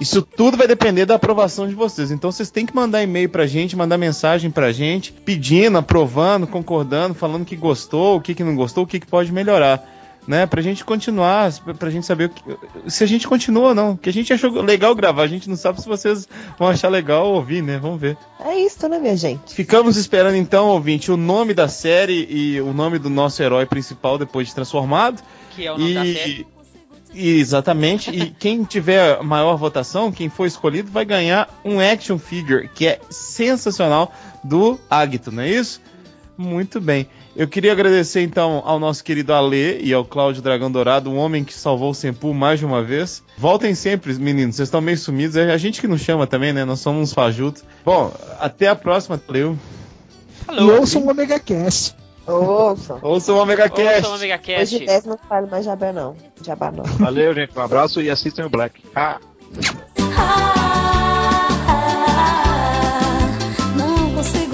[0.00, 2.10] Isso tudo vai depender da aprovação de vocês.
[2.10, 7.14] Então vocês têm que mandar e-mail pra gente, mandar mensagem pra gente, pedindo, aprovando, concordando,
[7.14, 9.90] falando que gostou, o que, que não gostou, o que, que pode melhorar.
[10.26, 12.42] Né, pra gente continuar, pra gente saber o que-
[12.90, 13.94] se a gente continua ou não.
[13.94, 16.26] Que a gente achou legal gravar, a gente não sabe se vocês
[16.58, 17.76] vão achar legal ouvir, né?
[17.78, 18.16] Vamos ver.
[18.42, 19.54] É isso, né, minha gente?
[19.54, 24.16] Ficamos esperando então, ouvinte, o nome da série e o nome do nosso herói principal
[24.16, 25.22] depois de transformado.
[25.54, 26.46] Que é o nome da série.
[27.14, 28.10] E, e exatamente.
[28.10, 33.00] e quem tiver maior votação, quem for escolhido, vai ganhar um action figure que é
[33.10, 34.12] sensacional
[34.42, 35.80] do Agito, não é isso?
[36.36, 37.08] Muito bem.
[37.36, 41.44] Eu queria agradecer então ao nosso querido Ale e ao Cláudio Dragão Dourado, um homem
[41.44, 43.22] que salvou o Sempu mais de uma vez.
[43.38, 45.36] Voltem sempre, meninos, vocês estão meio sumidos.
[45.36, 46.64] É a gente que não chama também, né?
[46.64, 47.64] Nós somos uns fajutos.
[47.84, 49.20] Bom, até a próxima.
[49.26, 49.56] Valeu.
[50.50, 51.96] E ouçam o Omega Cast.
[52.26, 52.98] Ouça.
[53.02, 53.96] Ouça o Omega Cast.
[53.96, 54.74] Ouça o Omega Cast.
[54.76, 56.16] Hoje 10 não falo mais jabá não.
[56.42, 56.84] Jabá não.
[56.84, 57.56] Valeu, gente.
[57.56, 58.82] Um abraço e assistam o Black.
[58.94, 59.18] Ah.
[63.76, 64.53] Não consigo te